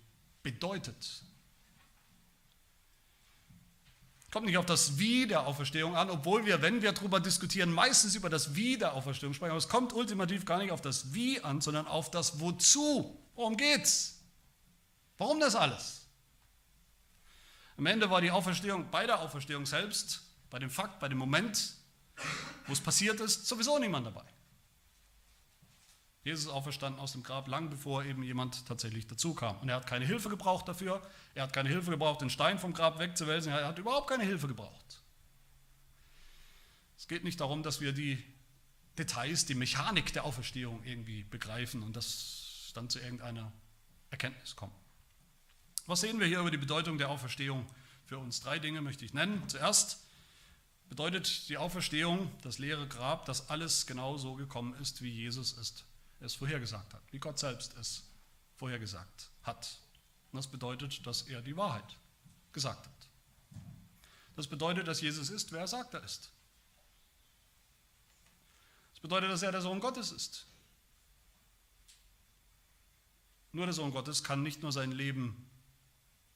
[0.43, 1.23] bedeutet.
[4.31, 8.15] Kommt nicht auf das Wie der Auferstehung an, obwohl wir, wenn wir darüber diskutieren, meistens
[8.15, 9.51] über das Wie der Auferstehung sprechen.
[9.51, 13.19] Aber es kommt ultimativ gar nicht auf das Wie an, sondern auf das Wozu.
[13.35, 14.21] Worum geht's?
[15.19, 16.02] Warum das alles?
[17.83, 21.75] Am Ende war die Auferstehung, bei der Auferstehung selbst, bei dem Fakt, bei dem Moment,
[22.69, 24.23] wo es passiert ist, sowieso niemand dabei.
[26.23, 29.59] Jesus ist auferstanden aus dem Grab, lang bevor eben jemand tatsächlich dazu kam.
[29.59, 31.03] Und er hat keine Hilfe gebraucht dafür.
[31.35, 33.51] Er hat keine Hilfe gebraucht, den Stein vom Grab wegzuwälzen.
[33.51, 35.03] Er hat überhaupt keine Hilfe gebraucht.
[36.97, 38.23] Es geht nicht darum, dass wir die
[38.97, 43.51] Details, die Mechanik der Auferstehung irgendwie begreifen und das dann zu irgendeiner
[44.11, 44.82] Erkenntnis kommen.
[45.87, 47.67] Was sehen wir hier über die Bedeutung der Auferstehung
[48.07, 48.41] für uns?
[48.41, 49.49] Drei Dinge möchte ich nennen.
[49.49, 49.99] Zuerst
[50.89, 55.85] bedeutet die Auferstehung, das leere Grab, dass alles genau so gekommen ist, wie Jesus ist
[56.21, 58.05] es vorhergesagt hat, wie Gott selbst es
[58.57, 59.79] vorhergesagt hat.
[60.31, 61.97] Und das bedeutet, dass er die Wahrheit
[62.53, 63.09] gesagt hat.
[64.37, 66.31] Das bedeutet, dass Jesus ist, wer er sagt, er ist.
[68.93, 70.47] Das bedeutet, dass er der Sohn Gottes ist.
[73.53, 75.51] Nur der Sohn Gottes kann nicht nur sein Leben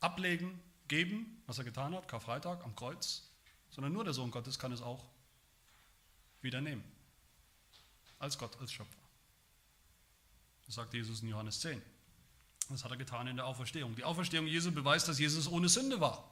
[0.06, 3.28] ablegen, geben, was er getan hat, Karfreitag am Kreuz,
[3.70, 5.04] sondern nur der Sohn Gottes kann es auch
[6.42, 6.84] wieder nehmen.
[8.20, 8.94] Als Gott, als Schöpfer.
[10.66, 11.82] Das sagt Jesus in Johannes 10.
[12.68, 13.94] Das hat er getan in der Auferstehung.
[13.96, 16.30] Die Auferstehung Jesu beweist, dass Jesus ohne Sünde war.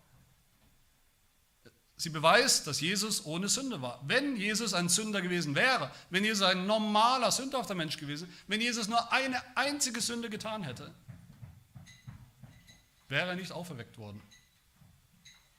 [1.96, 4.00] Sie beweist, dass Jesus ohne Sünde war.
[4.06, 8.88] Wenn Jesus ein Sünder gewesen wäre, wenn Jesus ein normaler, sündhafter Mensch gewesen, wenn Jesus
[8.88, 10.92] nur eine einzige Sünde getan hätte,
[13.14, 14.20] wäre er nicht auferweckt worden.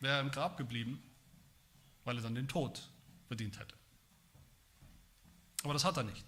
[0.01, 1.01] Wäre er im Grab geblieben,
[2.03, 2.89] weil er dann den Tod
[3.27, 3.73] verdient hätte.
[5.63, 6.25] Aber das hat er nicht.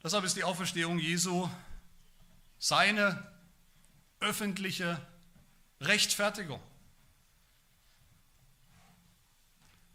[0.00, 1.50] Deshalb ist die Auferstehung Jesu
[2.60, 3.32] seine
[4.20, 5.04] öffentliche
[5.80, 6.62] Rechtfertigung.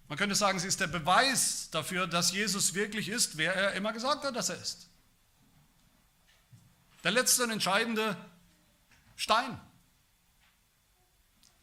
[0.09, 3.93] Man könnte sagen, sie ist der Beweis dafür, dass Jesus wirklich ist, wer er immer
[3.93, 4.90] gesagt hat, dass er ist.
[7.03, 8.15] Der letzte und entscheidende
[9.15, 9.59] Stein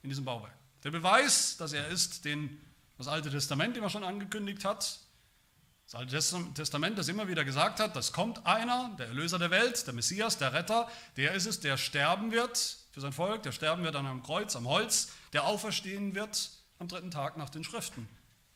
[0.03, 0.55] in diesem Bauwerk.
[0.85, 2.61] Der Beweis, dass er ist, den
[2.97, 5.01] das Alte Testament immer schon angekündigt hat,
[5.87, 6.19] das Alte
[6.55, 10.37] Testament, das immer wieder gesagt hat, das kommt einer, der Erlöser der Welt, der Messias,
[10.37, 14.07] der Retter, der ist es, der sterben wird für sein Volk, der sterben wird an
[14.07, 18.09] einem Kreuz, am Holz, der auferstehen wird am dritten Tag nach den Schriften.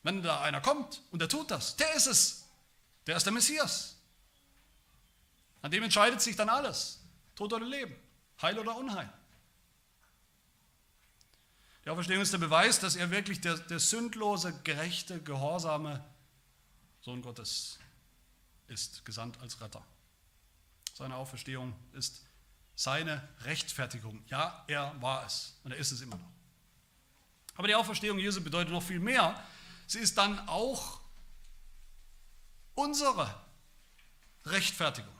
[0.03, 2.43] Wenn da einer kommt und der tut das, der ist es,
[3.07, 3.92] der ist der Messias.
[5.63, 6.99] An dem entscheidet sich dann alles,
[7.35, 7.95] Tod oder Leben,
[8.41, 9.11] Heil oder Unheil.
[11.85, 16.03] Die Auferstehung ist der Beweis, dass er wirklich der, der sündlose, gerechte, gehorsame
[17.01, 17.79] Sohn Gottes
[18.67, 19.83] ist, gesandt als Retter.
[20.93, 22.25] Seine Auferstehung ist
[22.75, 24.21] seine Rechtfertigung.
[24.27, 26.31] Ja, er war es und er ist es immer noch.
[27.55, 29.41] Aber die Auferstehung Jesu bedeutet noch viel mehr.
[29.87, 30.99] Sie ist dann auch
[32.75, 33.33] unsere
[34.45, 35.13] Rechtfertigung.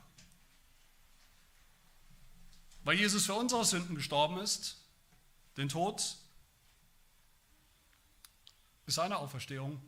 [2.84, 4.78] Weil Jesus für unsere Sünden gestorben ist,
[5.58, 6.17] den Tod,
[8.86, 9.82] ist seine Auferstehung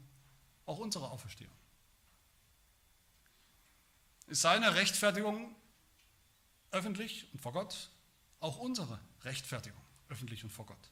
[0.65, 1.53] auch unsere Auferstehung.
[4.27, 5.55] Ist seine Rechtfertigung
[6.71, 7.89] öffentlich und vor Gott
[8.39, 10.91] auch unsere Rechtfertigung öffentlich und vor Gott.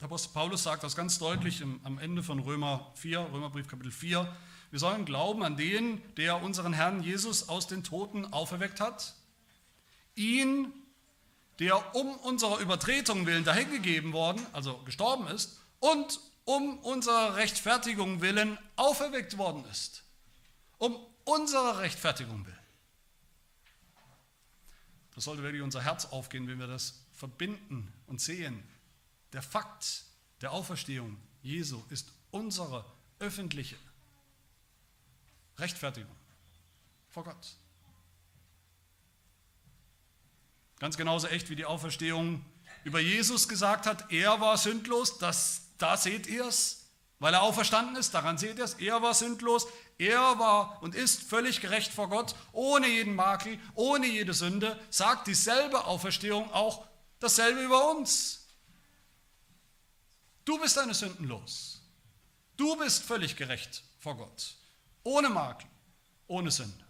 [0.00, 4.36] Der Apostel Paulus sagt das ganz deutlich am Ende von Römer 4, Römerbrief Kapitel 4.
[4.70, 9.14] Wir sollen glauben an den, der unseren Herrn Jesus aus den Toten auferweckt hat.
[10.14, 10.72] Ihn,
[11.58, 18.58] der um unserer Übertretung willen dahingegeben worden, also gestorben ist, und um unserer Rechtfertigung willen
[18.76, 20.02] auferweckt worden ist.
[20.78, 22.58] Um unserer Rechtfertigung willen.
[25.14, 28.62] Das sollte wirklich unser Herz aufgehen, wenn wir das verbinden und sehen.
[29.32, 30.04] Der Fakt
[30.40, 32.84] der Auferstehung Jesu ist unsere
[33.18, 33.76] öffentliche
[35.58, 36.14] Rechtfertigung
[37.10, 37.56] vor Gott.
[40.82, 42.44] Ganz genauso echt wie die Auferstehung
[42.82, 46.86] über Jesus gesagt hat, er war sündlos, das, da seht ihr es,
[47.20, 51.22] weil er auferstanden ist, daran seht ihr es, er war sündlos, er war und ist
[51.22, 56.84] völlig gerecht vor Gott, ohne jeden Makel, ohne jede Sünde, sagt dieselbe Auferstehung auch
[57.20, 58.48] dasselbe über uns.
[60.44, 61.80] Du bist deine Sünden los.
[62.56, 64.56] Du bist völlig gerecht vor Gott,
[65.04, 65.70] ohne Makel,
[66.26, 66.81] ohne Sünde.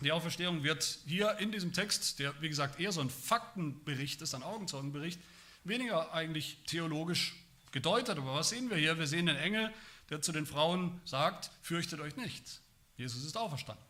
[0.00, 4.34] Die Auferstehung wird hier in diesem Text, der wie gesagt eher so ein Faktenbericht ist,
[4.34, 5.20] ein Augenzeugenbericht,
[5.64, 7.34] weniger eigentlich theologisch
[7.72, 8.16] gedeutet.
[8.16, 8.98] Aber was sehen wir hier?
[8.98, 9.72] Wir sehen den Engel,
[10.10, 12.60] der zu den Frauen sagt, fürchtet euch nicht.
[12.96, 13.84] Jesus ist auferstanden.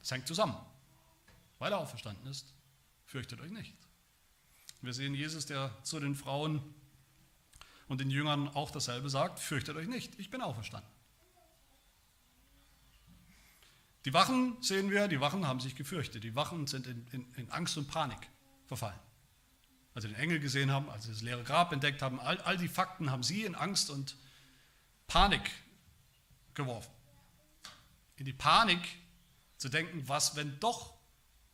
[0.00, 0.56] Das hängt zusammen.
[1.58, 2.54] Weil er auferstanden ist,
[3.04, 3.76] fürchtet euch nicht.
[4.80, 6.74] Wir sehen Jesus, der zu den Frauen
[7.86, 10.90] und den Jüngern auch dasselbe sagt, fürchtet euch nicht, ich bin auferstanden.
[14.04, 16.24] Die Wachen sehen wir, die Wachen haben sich gefürchtet.
[16.24, 18.18] Die Wachen sind in, in, in Angst und Panik
[18.66, 18.98] verfallen.
[19.94, 22.56] Als sie den Engel gesehen haben, als sie das leere Grab entdeckt haben, all, all
[22.56, 24.16] die Fakten haben sie in Angst und
[25.06, 25.50] Panik
[26.54, 26.90] geworfen.
[28.16, 28.80] In die Panik
[29.58, 30.94] zu denken, was, wenn doch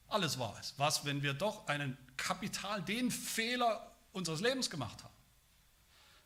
[0.09, 0.79] alles wahr ist?
[0.79, 5.15] Was, wenn wir doch einen kapital den Fehler unseres Lebens gemacht haben?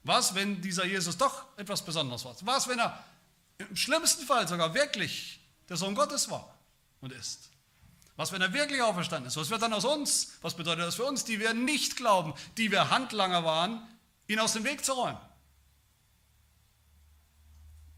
[0.04, 2.36] Was, wenn dieser Jesus doch etwas Besonderes war?
[2.42, 3.02] Was, wenn er
[3.58, 6.58] im schlimmsten Fall sogar wirklich der Sohn Gottes war
[7.00, 7.50] und ist.
[8.16, 9.36] Was, wenn er wirklich auferstanden ist?
[9.36, 10.38] Was wird dann aus uns?
[10.42, 13.82] Was bedeutet das für uns, die wir nicht glauben, die wir Handlanger waren,
[14.26, 15.18] ihn aus dem Weg zu räumen?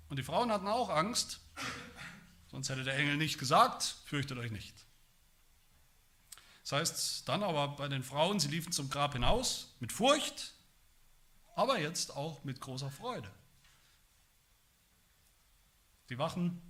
[0.09, 1.41] Und die Frauen hatten auch Angst,
[2.51, 4.75] sonst hätte der Engel nicht gesagt, fürchtet euch nicht.
[6.63, 10.55] Das heißt dann aber bei den Frauen, sie liefen zum Grab hinaus mit Furcht,
[11.57, 13.31] aber jetzt auch mit großer Freude.
[16.09, 16.63] Die Wachen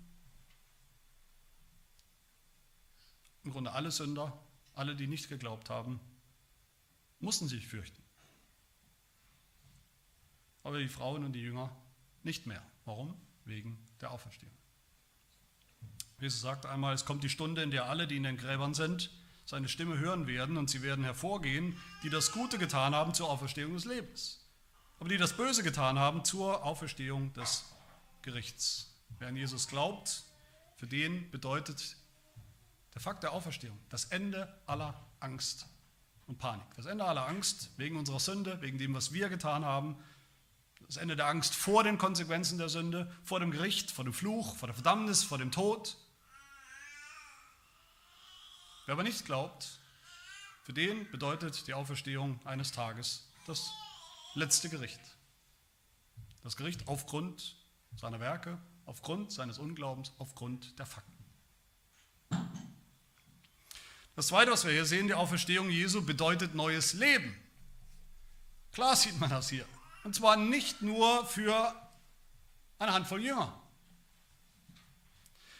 [3.44, 4.36] Im Grunde alle Sünder,
[4.74, 6.00] alle, die nicht geglaubt haben,
[7.20, 8.02] mussten sich fürchten.
[10.62, 11.74] Aber die Frauen und die Jünger
[12.22, 12.62] nicht mehr.
[12.84, 13.14] Warum?
[13.44, 14.52] Wegen der Auferstehung.
[16.20, 19.10] Jesus sagte einmal, es kommt die Stunde, in der alle, die in den Gräbern sind,
[19.44, 23.74] seine Stimme hören werden und sie werden hervorgehen, die das Gute getan haben zur Auferstehung
[23.74, 24.40] des Lebens.
[24.98, 27.64] Aber die das Böse getan haben zur Auferstehung des
[28.22, 28.90] Gerichts.
[29.18, 30.24] Wer an Jesus glaubt,
[30.76, 31.96] für den bedeutet
[32.94, 35.66] der Fakt der Auferstehung, das Ende aller Angst
[36.26, 36.66] und Panik.
[36.76, 39.96] Das Ende aller Angst wegen unserer Sünde, wegen dem, was wir getan haben.
[40.86, 44.56] Das Ende der Angst vor den Konsequenzen der Sünde, vor dem Gericht, vor dem Fluch,
[44.56, 45.96] vor der Verdammnis, vor dem Tod.
[48.86, 49.80] Wer aber nicht glaubt,
[50.62, 53.70] für den bedeutet die Auferstehung eines Tages das
[54.34, 55.00] letzte Gericht.
[56.42, 57.56] Das Gericht aufgrund
[57.96, 61.13] seiner Werke, aufgrund seines Unglaubens, aufgrund der Fakten.
[64.16, 67.34] Das Zweite, was wir hier sehen, die Auferstehung Jesu bedeutet neues Leben.
[68.72, 69.66] Klar sieht man das hier.
[70.04, 71.74] Und zwar nicht nur für
[72.78, 73.60] eine Handvoll Jünger.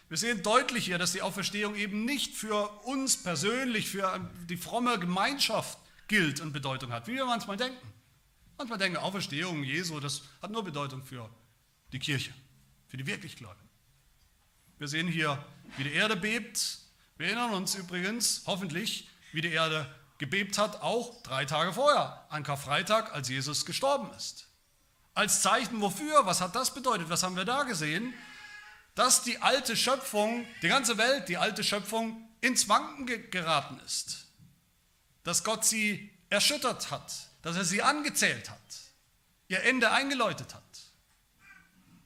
[0.08, 4.98] Wir sehen deutlich hier, dass die Auferstehung eben nicht für uns persönlich, für die fromme
[5.00, 7.92] Gemeinschaft gilt und Bedeutung hat, wie wir manchmal denken.
[8.58, 11.28] Manchmal denken, Auferstehung Jesu, das hat nur Bedeutung für
[11.92, 12.32] die Kirche,
[12.86, 13.68] für die Wirklichgläubigen.
[14.78, 15.44] Wir sehen hier,
[15.76, 16.83] wie die Erde bebt,
[17.16, 22.42] wir erinnern uns übrigens, hoffentlich, wie die Erde gebebt hat, auch drei Tage vorher, an
[22.42, 24.48] Karfreitag, als Jesus gestorben ist.
[25.14, 26.26] Als Zeichen wofür?
[26.26, 27.08] Was hat das bedeutet?
[27.08, 28.14] Was haben wir da gesehen?
[28.94, 34.26] Dass die alte Schöpfung, die ganze Welt, die alte Schöpfung ins Wanken geraten ist.
[35.22, 37.12] Dass Gott sie erschüttert hat,
[37.42, 38.58] dass er sie angezählt hat,
[39.48, 40.62] ihr Ende eingeläutet hat.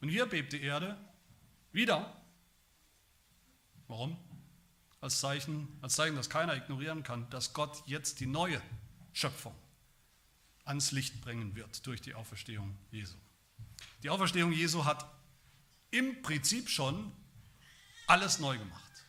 [0.01, 0.99] Und hier bebt die Erde
[1.73, 2.15] wieder.
[3.89, 4.17] Warum?
[5.01, 8.61] Als Zeichen, als Zeichen, das keiner ignorieren kann, dass Gott jetzt die neue
[9.13, 9.55] Schöpfung
[10.65, 13.17] ans Licht bringen wird durch die Auferstehung Jesu.
[14.03, 15.09] Die Auferstehung Jesu hat
[15.91, 17.13] im Prinzip schon
[18.07, 19.07] alles neu gemacht.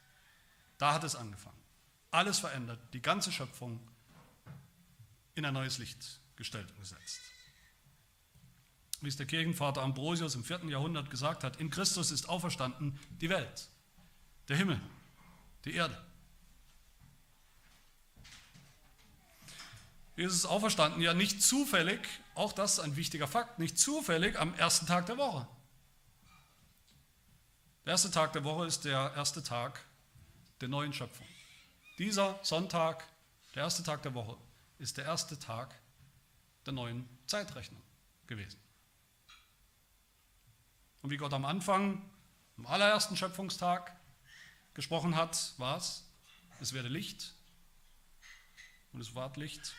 [0.78, 1.58] Da hat es angefangen.
[2.12, 3.80] Alles verändert, die ganze Schöpfung
[5.36, 7.20] in ein neues Licht gestellt und gesetzt.
[9.02, 13.30] Wie es der Kirchenvater Ambrosius im vierten Jahrhundert gesagt hat, in Christus ist auferstanden die
[13.30, 13.70] Welt,
[14.48, 14.82] der Himmel,
[15.66, 15.98] die Erde.
[20.16, 22.02] Jesus ist auferstanden, ja nicht zufällig,
[22.36, 25.48] auch das ist ein wichtiger Fakt, nicht zufällig am ersten Tag der Woche.
[27.86, 29.84] Der erste Tag der Woche ist der erste Tag
[30.60, 31.26] der neuen Schöpfung.
[31.98, 33.06] Dieser Sonntag,
[33.56, 34.38] der erste Tag der Woche,
[34.78, 35.74] ist der erste Tag
[36.66, 37.82] der neuen Zeitrechnung
[38.28, 38.60] gewesen.
[41.02, 42.02] Und wie Gott am Anfang,
[42.58, 43.96] am allerersten Schöpfungstag,
[44.74, 46.06] gesprochen hat, war es,
[46.60, 47.34] es werde Licht.
[48.94, 49.74] Und es ward Licht.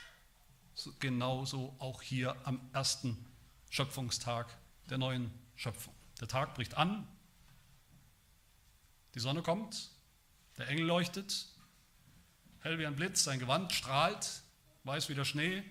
[0.99, 3.27] Genauso auch hier am ersten
[3.69, 4.57] Schöpfungstag
[4.89, 5.95] der neuen Schöpfung.
[6.21, 7.07] Der Tag bricht an,
[9.15, 9.91] die Sonne kommt,
[10.59, 11.47] der Engel leuchtet,
[12.61, 14.43] hell wie ein Blitz, sein Gewand strahlt,
[14.85, 15.65] weiß wie der Schnee.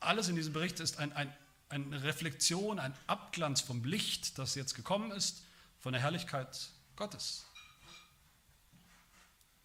[0.00, 1.32] Alles in diesem Bericht ist ein, ein,
[1.68, 5.44] eine Reflexion, ein Abglanz vom Licht, das jetzt gekommen ist,
[5.80, 7.47] von der Herrlichkeit Gottes.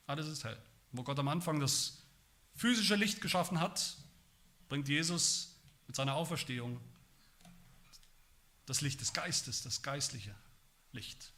[0.08, 0.58] Alles ist hell.
[0.92, 2.04] Wo Gott am Anfang das
[2.56, 3.98] physische Licht geschaffen hat,
[4.70, 5.56] bringt Jesus
[5.88, 6.80] mit seiner Auferstehung
[8.66, 10.36] das Licht des Geistes, das geistliche
[10.92, 11.32] Licht.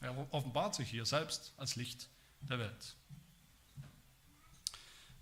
[0.00, 2.08] Er offenbart sich hier selbst als Licht
[2.40, 2.96] der Welt.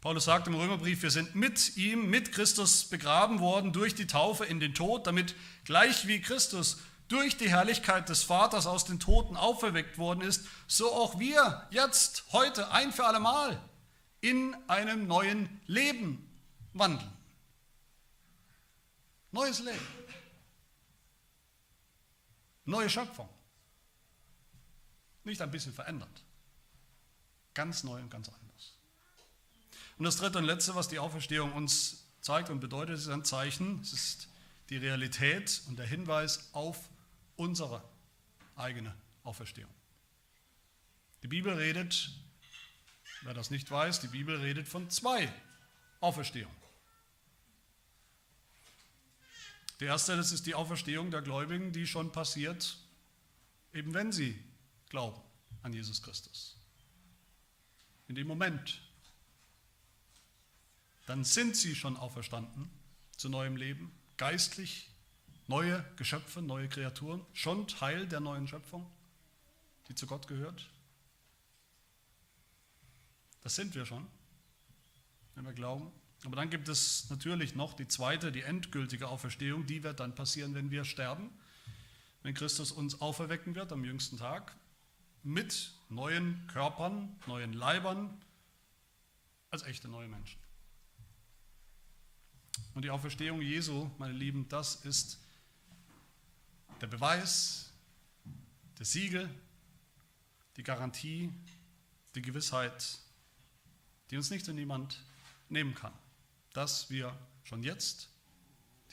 [0.01, 4.45] Paulus sagt im Römerbrief, wir sind mit ihm, mit Christus begraben worden durch die Taufe
[4.45, 5.35] in den Tod, damit
[5.65, 6.79] gleich wie Christus
[7.09, 12.25] durch die Herrlichkeit des Vaters aus den Toten auferweckt worden ist, so auch wir jetzt,
[12.33, 13.61] heute, ein für allemal
[14.21, 16.27] in einem neuen Leben
[16.73, 17.13] wandeln.
[19.33, 19.87] Neues Leben.
[22.65, 23.29] Neue Schöpfung.
[25.25, 26.23] Nicht ein bisschen verändert.
[27.53, 28.73] Ganz neu und ganz anders.
[29.99, 33.81] Und das dritte und letzte, was die Auferstehung uns zeigt und bedeutet, ist ein Zeichen.
[33.83, 34.29] Es ist
[34.71, 36.89] die Realität und der Hinweis auf
[37.37, 37.83] unsere
[38.57, 39.73] eigene Auferstehung.
[41.23, 42.11] Die Bibel redet,
[43.23, 45.33] wer das nicht weiß, die Bibel redet von zwei
[46.01, 46.57] Auferstehungen.
[49.81, 52.79] Der erste, das ist die Auferstehung der Gläubigen, die schon passiert,
[53.73, 54.39] eben wenn sie
[54.89, 55.21] glauben
[55.63, 56.57] an Jesus Christus.
[58.07, 58.83] In dem Moment,
[61.07, 62.71] dann sind sie schon auferstanden
[63.17, 64.91] zu neuem Leben, geistlich
[65.47, 68.87] neue Geschöpfe, neue Kreaturen, schon Teil der neuen Schöpfung,
[69.89, 70.69] die zu Gott gehört.
[73.43, 74.07] Das sind wir schon,
[75.35, 75.93] wenn wir glauben.
[76.25, 80.55] Aber dann gibt es natürlich noch die zweite, die endgültige Auferstehung, die wird dann passieren,
[80.55, 81.31] wenn wir sterben,
[82.23, 84.57] wenn Christus uns auferwecken wird am jüngsten Tag,
[85.23, 88.19] mit neuen Körpern, neuen Leibern,
[89.51, 90.41] als echte neue Menschen.
[92.75, 95.19] Und die Auferstehung Jesu, meine Lieben, das ist
[96.85, 97.73] der Beweis,
[98.79, 99.29] der Siegel,
[100.57, 101.33] die Garantie,
[102.15, 102.99] die Gewissheit,
[104.11, 105.03] die uns nicht und niemand
[105.49, 105.93] nehmen kann
[106.55, 108.09] dass wir schon jetzt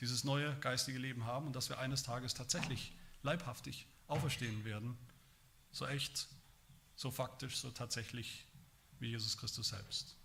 [0.00, 4.98] dieses neue geistige Leben haben und dass wir eines Tages tatsächlich leibhaftig auferstehen werden,
[5.70, 6.28] so echt,
[6.96, 8.44] so faktisch, so tatsächlich
[8.98, 10.16] wie Jesus Christus selbst.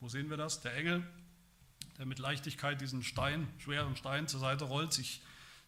[0.00, 0.60] Wo sehen wir das?
[0.60, 1.04] Der Engel,
[1.98, 5.20] der mit Leichtigkeit diesen Stein, schweren Stein zur Seite rollt, sich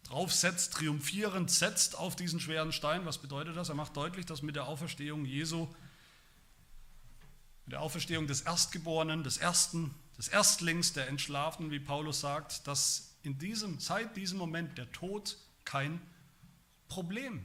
[0.04, 3.06] draufsetzt, triumphierend setzt auf diesen schweren Stein.
[3.06, 3.68] Was bedeutet das?
[3.68, 5.68] Er macht deutlich, dass mit der Auferstehung Jesu,
[7.66, 13.14] mit der Auferstehung des Erstgeborenen, des Ersten, des Erstlings der Entschlafenen, wie Paulus sagt, dass
[13.22, 16.00] in diesem, seit diesem Moment der Tod kein
[16.88, 17.44] Problem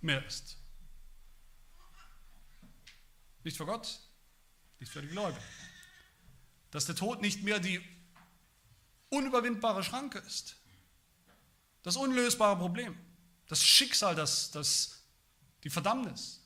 [0.00, 0.56] mehr ist.
[3.44, 4.00] Nicht für Gott,
[4.78, 5.44] nicht für die Gläubigen.
[6.70, 7.80] Dass der Tod nicht mehr die
[9.08, 10.56] unüberwindbare Schranke ist.
[11.82, 12.96] Das unlösbare Problem.
[13.46, 15.02] Das Schicksal, das, das,
[15.64, 16.40] die Verdammnis.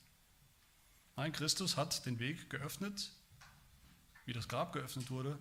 [1.16, 3.12] Nein, Christus hat den Weg geöffnet,
[4.24, 5.38] wie das Grab geöffnet wurde,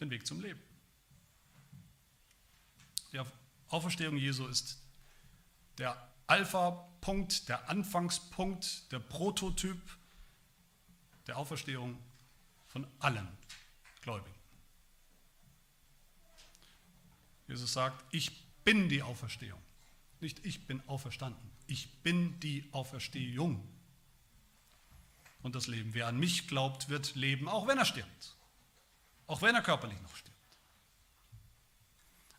[0.00, 0.60] den Weg zum Leben.
[3.12, 3.20] Die
[3.68, 4.78] Auferstehung Jesu ist
[5.78, 5.96] der
[6.26, 9.80] Alpha-Punkt, der Anfangspunkt, der Prototyp
[11.26, 11.98] der Auferstehung
[12.66, 13.28] von allen
[14.02, 14.37] Gläubigen.
[17.48, 19.60] Jesus sagt, ich bin die Auferstehung.
[20.20, 21.50] Nicht ich bin auferstanden.
[21.66, 23.66] Ich bin die Auferstehung.
[25.42, 25.94] Und das Leben.
[25.94, 28.36] Wer an mich glaubt, wird leben, auch wenn er stirbt.
[29.26, 30.36] Auch wenn er körperlich noch stirbt.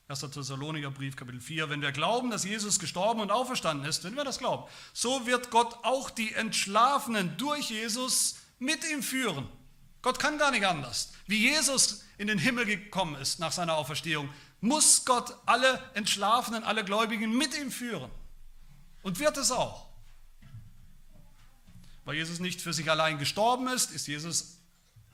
[0.10, 0.22] 1.
[0.22, 1.70] Thessaloniker Brief, Kapitel 4.
[1.70, 5.52] Wenn wir glauben, dass Jesus gestorben und auferstanden ist, wenn wir das glauben, so wird
[5.52, 9.48] Gott auch die Entschlafenen durch Jesus mit ihm führen.
[10.02, 11.14] Gott kann gar nicht anders.
[11.28, 14.30] Wie Jesus in den Himmel gekommen ist nach seiner Auferstehung,
[14.62, 18.12] muss Gott alle Entschlafenen, alle Gläubigen mit ihm führen.
[19.02, 19.88] Und wird es auch.
[22.06, 24.58] Weil Jesus nicht für sich allein gestorben ist, ist Jesus,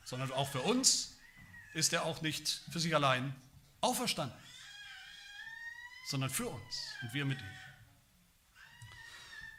[0.03, 1.13] sondern auch für uns,
[1.73, 3.35] ist er auch nicht für sich allein
[3.81, 4.45] auferstanden
[6.05, 7.47] sondern für uns und wir mit ihm.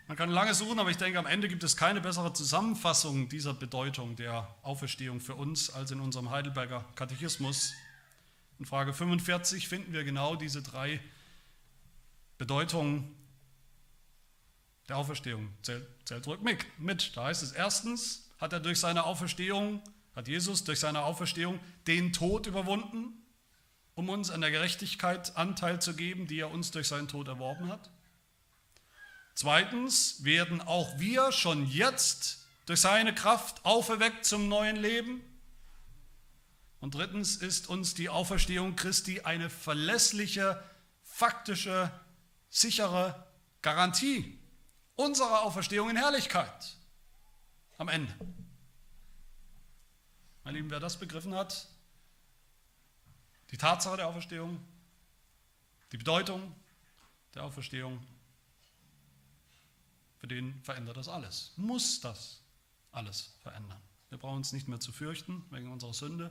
[0.09, 3.53] Man kann lange suchen, aber ich denke, am Ende gibt es keine bessere Zusammenfassung dieser
[3.55, 7.73] Bedeutung der Auferstehung für uns als in unserem Heidelberger Katechismus.
[8.59, 11.01] In Frage 45 finden wir genau diese drei
[12.39, 13.15] Bedeutungen
[14.89, 15.49] der Auferstehung.
[15.63, 16.41] Zählt, zurück
[16.79, 17.17] mit.
[17.17, 19.83] Da heißt es erstens, hat er durch seine Auferstehung,
[20.15, 23.23] hat Jesus durch seine Auferstehung den Tod überwunden
[23.97, 27.69] um uns an der Gerechtigkeit Anteil zu geben, die er uns durch seinen Tod erworben
[27.69, 27.91] hat.
[29.35, 35.23] Zweitens werden auch wir schon jetzt durch seine Kraft auferweckt zum neuen Leben.
[36.87, 40.63] Und drittens ist uns die Auferstehung Christi eine verlässliche,
[41.03, 41.91] faktische,
[42.49, 43.27] sichere
[43.61, 44.39] Garantie
[44.95, 46.77] unserer Auferstehung in Herrlichkeit
[47.77, 48.15] am Ende.
[50.45, 51.67] Mein Lieben, wer das begriffen hat,
[53.51, 54.65] die Tatsache der Auferstehung,
[55.91, 56.55] die Bedeutung
[57.35, 58.01] der Auferstehung,
[60.19, 62.43] für den verändert das alles, muss das
[62.93, 63.83] alles verändern.
[64.09, 66.31] Wir brauchen uns nicht mehr zu fürchten wegen unserer Sünde,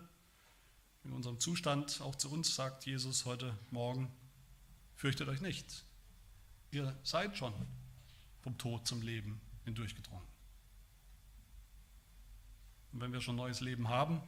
[1.05, 2.01] wegen unserem Zustand.
[2.01, 4.11] Auch zu uns sagt Jesus heute Morgen,
[4.95, 5.85] fürchtet euch nicht.
[6.71, 7.53] Ihr seid schon
[8.41, 10.25] vom Tod zum Leben hindurchgedrungen.
[12.91, 14.21] Und wenn wir schon neues Leben haben,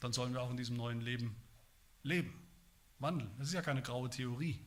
[0.00, 1.36] dann sollen wir auch in diesem neuen Leben
[2.02, 2.32] leben,
[2.98, 3.30] wandeln.
[3.38, 4.58] Das ist ja keine graue Theorie.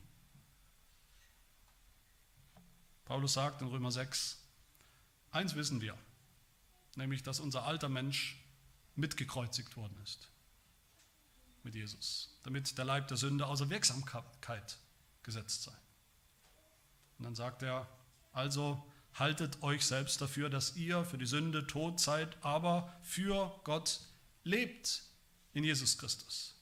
[3.06, 4.40] Paulus sagt in Römer 6,
[5.32, 5.98] eins wissen wir,
[6.94, 8.36] nämlich dass unser alter Mensch
[8.94, 10.29] mitgekreuzigt worden ist
[11.64, 14.78] mit Jesus, damit der Leib der Sünde außer Wirksamkeit
[15.22, 15.72] gesetzt sei.
[17.18, 17.86] Und dann sagt er,
[18.32, 18.82] also
[19.14, 24.00] haltet euch selbst dafür, dass ihr für die Sünde tot seid, aber für Gott
[24.44, 25.02] lebt
[25.52, 26.54] in Jesus Christus.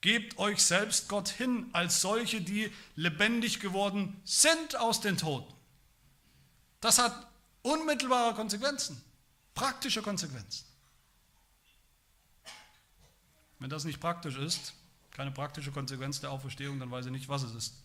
[0.00, 5.52] Gebt euch selbst Gott hin als solche, die lebendig geworden sind aus den Toten.
[6.80, 7.26] Das hat
[7.62, 9.02] unmittelbare Konsequenzen,
[9.54, 10.65] praktische Konsequenzen.
[13.58, 14.74] Wenn das nicht praktisch ist,
[15.10, 17.82] keine praktische Konsequenz der Auferstehung, dann weiß ich nicht, was es ist.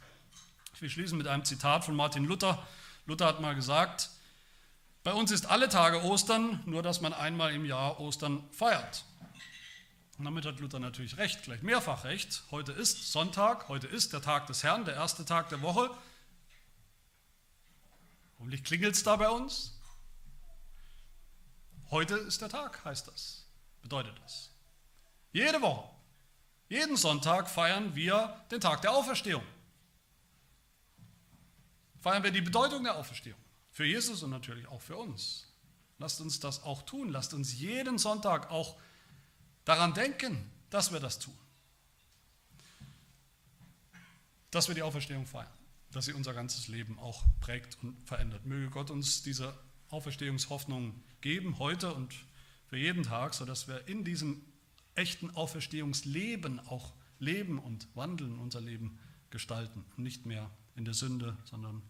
[0.73, 2.65] Ich will schließen mit einem Zitat von Martin Luther.
[3.05, 4.09] Luther hat mal gesagt,
[5.03, 9.05] bei uns ist alle Tage Ostern, nur dass man einmal im Jahr Ostern feiert.
[10.17, 12.43] Und damit hat Luther natürlich recht, gleich mehrfach recht.
[12.51, 15.89] Heute ist Sonntag, heute ist der Tag des Herrn, der erste Tag der Woche.
[18.37, 19.79] Hoffentlich klingelt es da bei uns.
[21.89, 23.47] Heute ist der Tag, heißt das,
[23.81, 24.50] bedeutet das.
[25.31, 25.89] Jede Woche,
[26.69, 29.43] jeden Sonntag feiern wir den Tag der Auferstehung.
[32.01, 33.39] Feiern wir die Bedeutung der Auferstehung.
[33.71, 35.47] Für Jesus und natürlich auch für uns.
[35.99, 37.09] Lasst uns das auch tun.
[37.09, 38.77] Lasst uns jeden Sonntag auch
[39.65, 41.37] daran denken, dass wir das tun.
[44.49, 45.51] Dass wir die Auferstehung feiern,
[45.91, 48.45] dass sie unser ganzes Leben auch prägt und verändert.
[48.45, 49.57] Möge Gott uns diese
[49.89, 52.13] Auferstehungshoffnung geben, heute und
[52.67, 54.43] für jeden Tag, sodass wir in diesem
[54.95, 58.97] echten Auferstehungsleben auch leben und wandeln, unser Leben
[59.29, 61.81] gestalten nicht mehr in der Sünde, sondern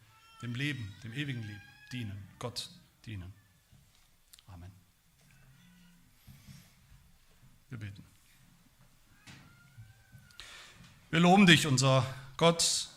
[0.42, 2.70] dem Leben, dem ewigen Leben dienen, Gott
[3.06, 3.34] dienen.
[7.72, 8.04] Wir beten.
[11.10, 12.90] Wir loben dich, unser Gott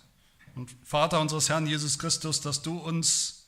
[0.56, 3.46] und Vater unseres Herrn Jesus Christus, dass du uns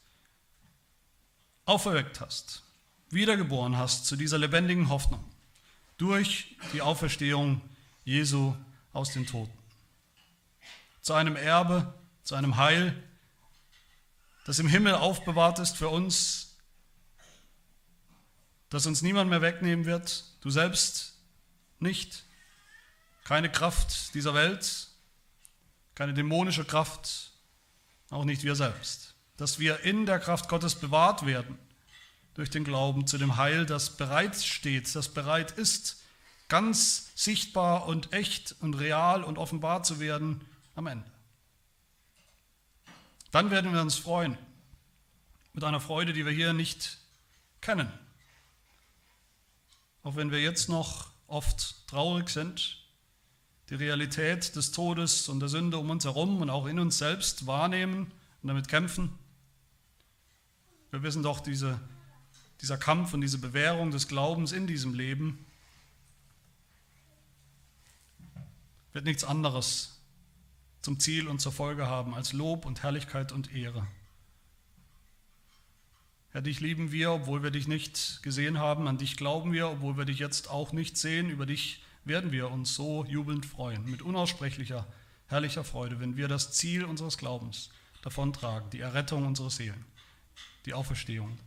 [1.64, 2.62] auferweckt hast,
[3.10, 5.24] wiedergeboren hast zu dieser lebendigen Hoffnung
[5.96, 7.60] durch die Auferstehung
[8.04, 8.54] Jesu
[8.92, 9.52] aus den Toten.
[11.02, 12.94] Zu einem Erbe, zu einem Heil,
[14.44, 16.56] das im Himmel aufbewahrt ist für uns,
[18.68, 20.24] das uns niemand mehr wegnehmen wird.
[20.40, 21.18] Du selbst
[21.78, 22.24] nicht.
[23.24, 24.88] Keine Kraft dieser Welt,
[25.94, 27.32] keine dämonische Kraft,
[28.10, 29.14] auch nicht wir selbst.
[29.36, 31.58] Dass wir in der Kraft Gottes bewahrt werden
[32.36, 36.02] durch den Glauben zu dem Heil, das bereit steht, das bereit ist,
[36.48, 40.42] ganz sichtbar und echt und real und offenbar zu werden
[40.74, 41.10] am Ende.
[43.30, 44.36] Dann werden wir uns freuen,
[45.54, 46.98] mit einer Freude, die wir hier nicht
[47.62, 47.90] kennen.
[50.02, 52.84] Auch wenn wir jetzt noch oft traurig sind,
[53.70, 57.46] die Realität des Todes und der Sünde um uns herum und auch in uns selbst
[57.46, 58.12] wahrnehmen
[58.42, 59.10] und damit kämpfen.
[60.90, 61.80] Wir wissen doch, diese,
[62.60, 65.44] dieser Kampf und diese Bewährung des Glaubens in diesem Leben
[68.92, 69.98] wird nichts anderes
[70.80, 73.86] zum Ziel und zur Folge haben als Lob und Herrlichkeit und Ehre.
[76.30, 79.96] Herr, dich lieben wir, obwohl wir dich nicht gesehen haben, an dich glauben wir, obwohl
[79.96, 84.00] wir dich jetzt auch nicht sehen, über dich werden wir uns so jubelnd freuen, mit
[84.00, 84.86] unaussprechlicher,
[85.26, 87.70] herrlicher Freude, wenn wir das Ziel unseres Glaubens
[88.02, 89.84] davontragen, die Errettung unserer Seelen,
[90.64, 91.38] die Auferstehung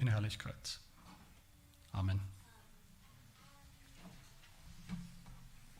[0.00, 0.80] in Herrlichkeit.
[1.92, 2.20] Amen.